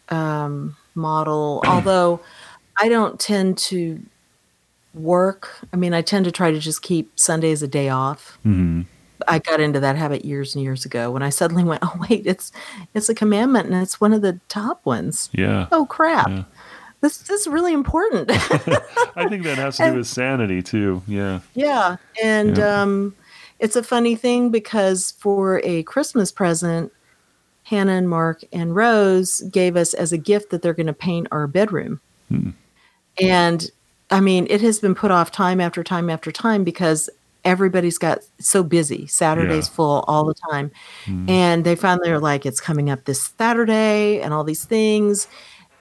[0.09, 2.20] um model, although
[2.79, 4.01] I don't tend to
[4.95, 5.49] work.
[5.72, 8.39] I mean, I tend to try to just keep Sunday as a day off.
[8.43, 8.83] hmm
[9.29, 12.27] I got into that habit years and years ago when I suddenly went, "Oh wait,
[12.27, 12.53] it's
[12.95, 15.68] it's a commandment and it's one of the top ones." Yeah.
[15.72, 16.29] Oh crap.
[16.29, 16.45] Yeah.
[17.01, 18.31] This, this is really important.
[19.16, 21.03] I think that has to do with sanity, too.
[21.07, 21.41] Yeah.
[21.55, 22.83] Yeah, and Yeah.
[22.83, 23.14] um,
[23.59, 26.93] it's a funny thing because for a Christmas present,
[27.64, 31.27] Hannah and Mark and Rose gave us as a gift that they're going to paint
[31.31, 32.01] our bedroom.
[32.29, 32.51] Hmm.
[33.21, 33.71] And
[34.11, 37.11] I mean, it has been put off time after time after time because
[37.45, 39.07] everybody's got so busy.
[39.07, 39.75] Saturday's Yeah.
[39.75, 40.71] full all the time.
[41.05, 41.31] Mm.
[41.31, 45.29] And they finally are like, it's coming up this Saturday and all these things.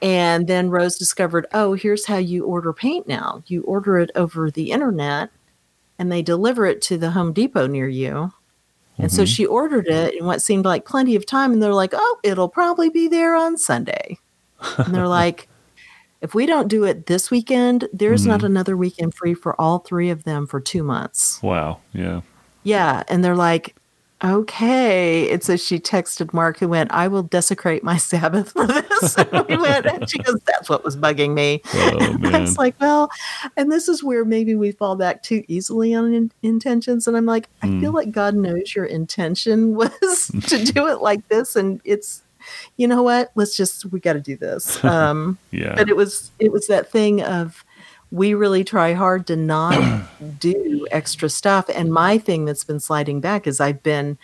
[0.01, 3.41] And then Rose discovered, oh, here's how you order paint now.
[3.47, 5.29] You order it over the internet
[5.97, 8.31] and they deliver it to the Home Depot near you.
[8.97, 9.27] And so Mhm.
[9.35, 11.51] she ordered it in what seemed like plenty of time.
[11.51, 14.19] And they're like, oh, it'll probably be there on Sunday.
[14.77, 15.47] And they're like,
[16.25, 18.45] if we don't do it this weekend, there's not Mhm.
[18.45, 21.39] another weekend free for all three of them for two months.
[21.43, 21.77] Wow.
[21.93, 22.21] Yeah.
[22.63, 23.03] Yeah.
[23.07, 23.75] And they're like,
[24.23, 25.31] okay.
[25.31, 29.15] And so she texted Mark, who went, I will desecrate my Sabbath for this.
[29.17, 31.61] and we went, and she goes, that's what was bugging me.
[31.73, 33.09] Oh I was like, well,
[33.55, 37.07] and this is where maybe we fall back too easily on in- intentions.
[37.07, 37.95] And I'm like, I feel Mm.
[37.95, 41.55] like God knows your intention was to do it like this.
[41.55, 42.23] And it's,
[42.77, 43.31] you know what?
[43.35, 44.83] Let's just, we got to do this.
[44.95, 45.75] Um, yeah.
[45.75, 47.63] but it was, it was that thing of,
[48.11, 50.03] we really try hard to not
[50.39, 51.69] do extra stuff.
[51.75, 54.17] And my thing that's been sliding back is I've been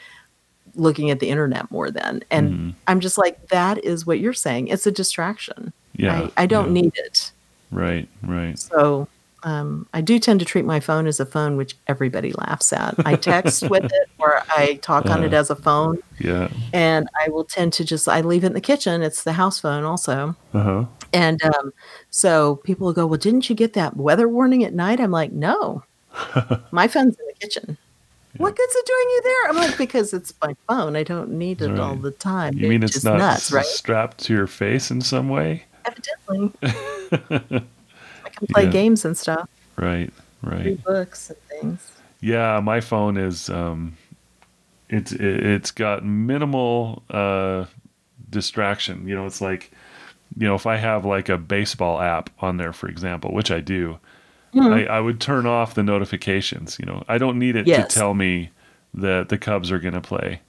[0.75, 2.73] looking at the internet more than, and Mhm.
[2.87, 4.67] I'm just like, that is what you're saying.
[4.69, 5.73] It's a distraction.
[5.97, 6.29] Yeah.
[6.37, 6.81] I, I don't yeah.
[6.83, 7.31] need it.
[7.71, 8.07] Right.
[8.23, 8.57] Right.
[8.57, 9.07] So
[9.43, 12.95] um, I do tend to treat my phone as a phone, which everybody laughs at.
[13.05, 15.37] I text with it or I talk on it Uh.
[15.37, 16.49] as a phone, Yeah.
[16.73, 19.01] and I will tend to just I leave it in the kitchen.
[19.01, 20.85] It's the house phone also, Uh huh.
[21.13, 21.73] and um,
[22.09, 25.31] so people will go, "Well, didn't you get that weather warning at night?" I'm like,
[25.31, 25.83] "No,
[26.71, 27.77] my phone's in the kitchen."
[28.37, 29.49] What good's it doing you there?
[29.49, 30.95] I'm like, because it's my phone.
[30.95, 32.53] I don't need it all the time.
[32.57, 33.65] You mean It's it's not nuts, right?
[33.65, 35.65] strapped to your face in some way?
[35.83, 36.53] Evidently,
[38.47, 38.69] can play Yeah.
[38.69, 40.11] games and stuff, Right.
[40.43, 40.65] Right.
[40.65, 41.91] read books and things.
[42.21, 43.95] Yeah, my phone is um
[44.89, 47.65] it's it, it's got minimal uh
[48.29, 49.07] distraction.
[49.07, 49.71] You know, it's like
[50.37, 53.59] you know, if I have like a baseball app on there, for example, which I
[53.59, 53.99] do,
[54.53, 54.73] Mhm.
[54.89, 56.77] I, I would turn off the notifications.
[56.79, 57.93] You know, I don't need it Yes.
[57.93, 58.49] to tell me
[58.93, 60.41] that the Cubs are going to play.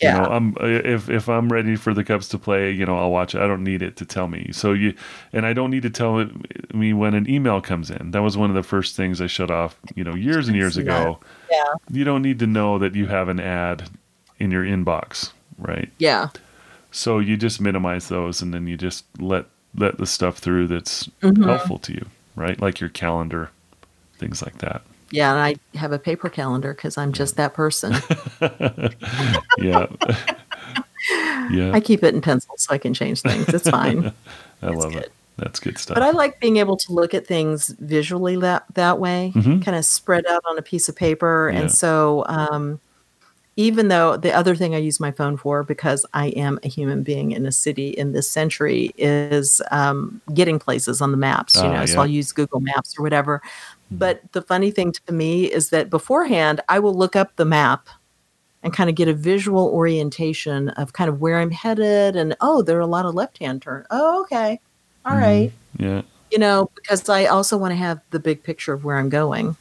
[0.00, 0.14] Yeah.
[0.16, 3.10] You know, I'm if if I'm ready for the Cubs to play, you know, I'll
[3.10, 3.40] watch it.
[3.40, 4.50] I don't need it to tell me.
[4.52, 4.94] So you
[5.32, 8.12] and I don't need to tell it, me when an email comes in.
[8.12, 10.76] That was one of the first things I shut off, you know, years and years
[10.76, 11.18] ago.
[11.50, 11.64] Yeah.
[11.90, 13.90] You don't need to know that you have an ad
[14.38, 15.90] in your inbox, right?
[15.98, 16.28] Yeah.
[16.92, 19.46] So you just minimize those and then you just let
[19.76, 21.44] let the stuff through that's Mhm.
[21.44, 22.60] helpful to you, right?
[22.60, 23.50] Like your calendar,
[24.18, 24.82] things like that.
[25.10, 27.94] Yeah, and I have a paper calendar because I'm just that person.
[29.58, 29.86] Yeah.
[31.50, 31.72] yeah.
[31.72, 33.48] I keep it in pencil so I can change things.
[33.48, 34.06] It's fine.
[34.62, 35.04] I It's love good.
[35.04, 35.12] it.
[35.36, 35.94] That's good stuff.
[35.94, 39.64] But I like being able to look at things visually that that way, Mhm.
[39.64, 41.50] kind of spread out on a piece of paper.
[41.52, 41.60] Yeah.
[41.60, 42.80] And so, um,
[43.56, 47.02] even though the other thing I use my phone for, because I am a human
[47.02, 51.56] being in a city in this century, is um, getting places on the maps.
[51.56, 52.00] You Ah, know, so.
[52.00, 53.40] I'll use Google Maps or whatever.
[53.90, 57.88] But the funny thing to me is that beforehand, I will look up the map
[58.62, 62.16] and kind of get a visual orientation of kind of where I'm headed.
[62.16, 63.86] And oh, there are a lot of left hand turn.
[63.90, 64.60] Oh, okay.
[65.06, 65.20] All Mhm.
[65.20, 66.02] right yeah.
[66.30, 69.56] you know, because I also want to have the big picture of where I'm going.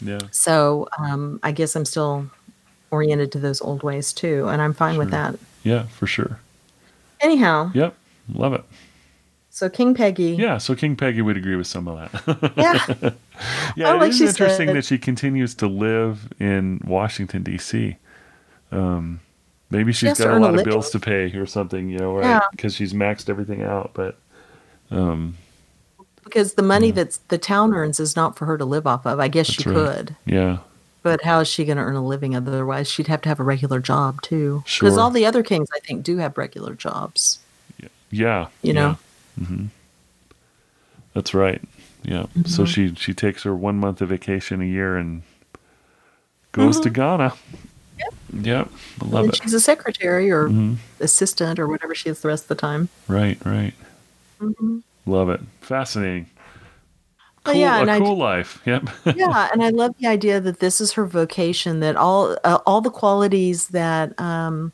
[0.00, 0.20] Yeah.
[0.30, 2.30] So um, I guess I'm still
[2.90, 5.36] oriented to those old ways too, and I'm fine with that.
[5.64, 6.38] Yeah, for sure.
[7.20, 7.96] Anyhow, Yep.
[8.34, 8.64] Love it.
[9.58, 12.52] So King Peggy, Yeah, so King Peggy would agree with some of that.
[12.56, 13.10] yeah,
[13.76, 14.76] yeah, Oh, it like is she interesting said.
[14.76, 17.96] that she continues to live in Washington D.C.
[18.70, 19.20] Um,
[19.70, 21.98] maybe she's has got a earn a lot of bills to pay or something, you
[21.98, 22.24] know, right?
[22.24, 22.40] Yeah.
[22.52, 23.90] Because she's maxed everything out.
[23.94, 24.16] But
[24.90, 25.36] um,
[26.22, 29.18] because the money that's the town earns is not for her to live off of.
[29.18, 29.74] I guess she right.
[29.74, 30.58] could, yeah,
[31.02, 32.88] but how is she going to earn a living otherwise?
[32.90, 34.58] She'd have to have a regular job too.
[34.64, 35.00] Because Sure.
[35.00, 37.38] all the other kings, I think, do have regular jobs.
[38.10, 38.98] yeah, You know?
[39.40, 39.46] Yeah.
[39.46, 39.64] hmm
[41.14, 41.60] That's right.
[42.02, 42.26] Yeah.
[42.46, 42.64] So Mm-hmm.
[42.64, 45.22] she she takes her one month of vacation a year and
[46.52, 46.82] goes Mm-hmm.
[46.84, 47.32] to Ghana.
[47.98, 48.14] Yep.
[48.44, 48.68] Yep.
[49.02, 49.40] I love and it.
[49.42, 50.76] she's a secretary or Mhm.
[51.00, 52.88] assistant or whatever she is the rest of the time.
[53.08, 53.38] Right.
[53.44, 53.74] Right.
[54.40, 54.82] Mhm.
[55.06, 55.40] Love it.
[55.60, 56.26] Fascinating.
[57.44, 58.60] Cool, yeah, a and I- cool life.
[58.66, 58.88] Yep.
[59.16, 61.80] yeah, and I love the idea that this is her vocation.
[61.80, 64.72] That all uh, all the qualities that um,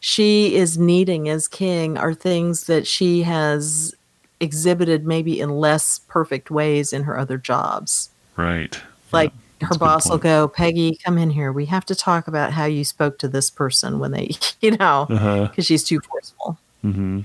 [0.00, 3.94] she is needing as king are things that she has
[4.42, 8.10] exhibited maybe in less perfect ways in her other jobs.
[8.36, 8.78] right.
[9.12, 11.52] Like Yeah, her that's a good boss will go, Peggy, come in here.
[11.52, 14.30] We have to talk about how you spoke to this person when they,
[14.60, 15.46] you know, Uh-huh.
[15.46, 16.58] because she's too forceful.
[16.84, 17.20] Mm-hmm.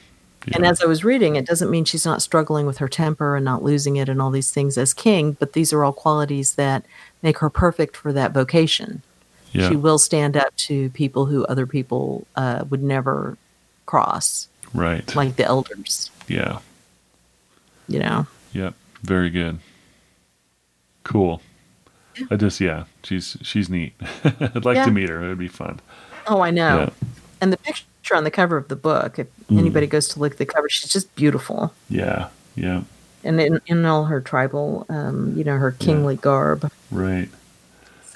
[0.54, 3.44] And as I was reading, it doesn't mean she's not struggling with her temper and
[3.44, 6.86] not losing it and all these things as king, but these are all qualities that
[7.22, 9.02] make her perfect for that vocation.
[9.52, 9.68] yeah.
[9.70, 13.38] She will stand up to people who other people uh, would never
[13.88, 15.14] cross, right.
[15.16, 16.60] like the elders, yeah.
[17.88, 18.28] You know?
[18.54, 18.74] Yep.
[19.04, 19.60] Very good.
[21.04, 21.42] Cool.
[22.32, 23.94] I just yeah, she's she's neat.
[24.24, 24.86] I'd like Yeah.
[24.86, 25.24] to meet her.
[25.24, 25.80] It would be fun.
[26.28, 26.80] Oh, I know.
[26.80, 26.90] Yeah.
[27.42, 29.60] And the picture on the cover of the book, if Mm.
[29.60, 31.74] anybody goes to look at the cover, she's just beautiful.
[31.90, 32.82] Yeah, yeah,
[33.24, 36.70] And in, in all her tribal, um, you know, her kingly garb.
[36.92, 37.30] right.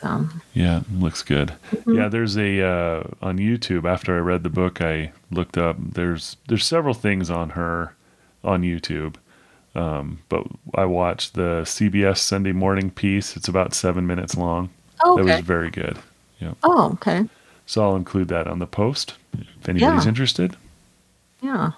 [0.02, 1.54] So, Yeah, looks good.
[1.72, 1.96] Mm-hmm.
[1.96, 3.86] Yeah, there's a uh, on YouTube.
[3.86, 5.78] After I read the book, I looked up.
[5.80, 7.94] There's there's several things on her
[8.44, 9.16] on YouTube,
[9.76, 10.46] um, but
[10.76, 13.36] I watched the CBS Sunday morning piece.
[13.38, 14.70] It's about seven minutes long.
[15.04, 15.98] oh, That was very good.
[16.40, 17.26] Yeah, oh, okay.
[17.68, 20.10] so I'll include that on the post if anybody's Yeah.
[20.10, 20.58] interested.
[21.42, 21.72] Yeah,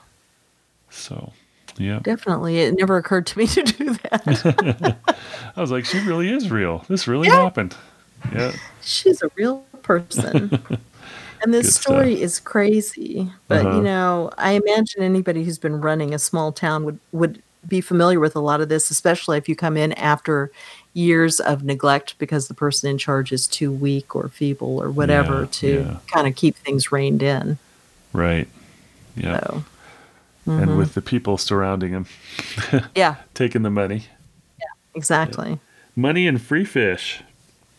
[0.89, 1.31] So,
[1.77, 2.59] yeah, definitely.
[2.59, 4.97] It never occurred to me to do that.
[5.55, 6.83] I was like, she really is real.
[6.89, 7.41] This really Yeah.
[7.43, 7.75] happened.
[8.33, 10.59] Yeah, She's a real person.
[11.43, 11.81] And this Good stuff.
[11.95, 13.75] story is crazy, but Uh-huh.
[13.75, 18.19] you know, I imagine anybody who's been running a small town would would be familiar
[18.19, 20.51] with a lot of this, especially if you come in after
[20.93, 25.41] years of neglect because the person in charge is too weak or feeble or whatever
[25.41, 25.97] Yeah, to yeah.
[26.07, 27.57] kind of keep things reined in.
[28.11, 28.47] right.
[29.15, 29.63] Yeah, So,
[30.47, 30.77] and mm-hmm.
[30.77, 32.05] with the people surrounding him,
[32.95, 34.05] yeah, taking the money,
[34.59, 35.59] Yeah, exactly.
[35.95, 37.21] money and free fish.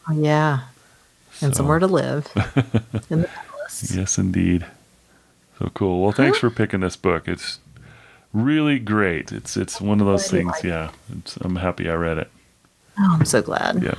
[0.09, 0.61] Oh, yeah,
[1.41, 2.27] and So- somewhere to live
[3.11, 3.93] in the palace.
[3.97, 4.65] Yes, indeed.
[5.59, 6.03] So cool.
[6.03, 7.27] Well, thanks for picking this book.
[7.29, 7.59] It's
[8.35, 9.33] really great.
[9.33, 10.53] It's it's one of those things.
[10.53, 10.65] like.
[10.65, 10.91] Yeah,
[11.41, 12.31] I'm happy I read it.
[12.99, 13.83] Oh, I'm so glad.
[13.83, 13.95] Yeah,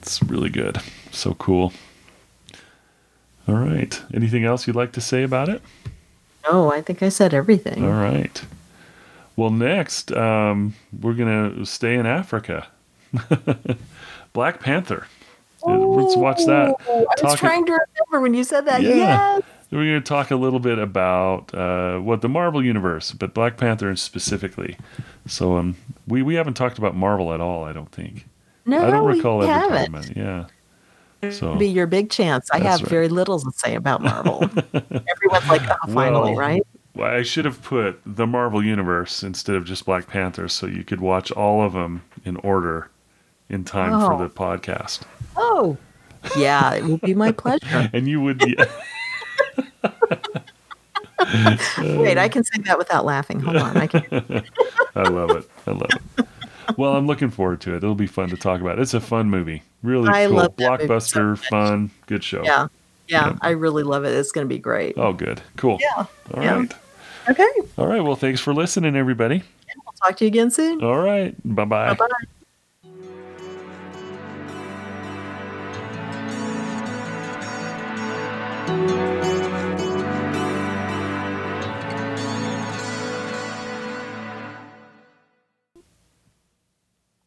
[0.00, 0.78] it's really good.
[1.12, 1.72] So cool.
[3.46, 4.00] All right.
[4.14, 5.62] Anything else you'd like to say about it?
[6.48, 7.84] Oh, I think I said everything.
[7.84, 8.42] All right.
[9.36, 12.66] Well, next um, we're gonna stay in Africa.
[14.32, 15.06] Black Panther.
[15.64, 16.74] Let's watch that.
[16.88, 18.82] Oh, I was Talk- trying to remember when you said that.
[18.82, 18.94] Yeah.
[18.96, 19.42] Yes.
[19.72, 23.56] We're going to talk a little bit about uh, what the Marvel universe, but Black
[23.56, 24.76] Panther specifically.
[25.26, 27.64] So um, we we haven't talked about Marvel at all.
[27.64, 28.26] I don't think.
[28.66, 29.88] No, I don't recall we ever talking haven't.
[29.94, 30.16] about it.
[30.16, 31.30] Yeah.
[31.30, 32.50] So Be your big chance.
[32.52, 32.88] I have right.
[32.90, 34.42] very little to say about Marvel.
[34.74, 36.62] Everyone's like, oh, finally, Well, right?
[36.96, 40.82] well, I should have put the Marvel universe instead of just Black Panther, so you
[40.84, 42.90] could watch all of them in order
[43.48, 44.08] in time Oh.
[44.18, 45.02] for the podcast,
[45.36, 45.76] Oh,
[46.36, 47.88] yeah, it will be my pleasure.
[47.92, 48.38] and you would.
[48.38, 48.56] Be,
[51.78, 53.40] Wait, I can say that without laughing.
[53.40, 53.76] Hold on.
[53.76, 54.04] I can.
[54.94, 55.48] I love it.
[55.66, 56.26] I love it.
[56.76, 57.78] Well, I'm looking forward to it.
[57.78, 58.78] It'll be fun to talk about.
[58.78, 59.62] It's a fun movie.
[59.82, 60.36] Really I cool.
[60.36, 62.42] that so Blockbuster, fun, good show.
[62.44, 62.68] Yeah,
[63.08, 63.38] yeah, Yeah.
[63.40, 64.14] I really love it.
[64.14, 64.96] It's going to be great.
[64.96, 65.40] Oh, good.
[65.56, 65.78] Cool.
[65.80, 65.96] Yeah.
[65.96, 66.70] All right.
[66.70, 67.30] yeah.
[67.30, 67.48] Okay.
[67.78, 68.00] All right.
[68.00, 69.42] Well, thanks for listening, everybody.
[69.84, 70.82] We'll talk to you again soon.
[70.82, 71.34] All right.
[71.44, 71.94] Bye-bye.
[71.94, 72.26] Bye bye.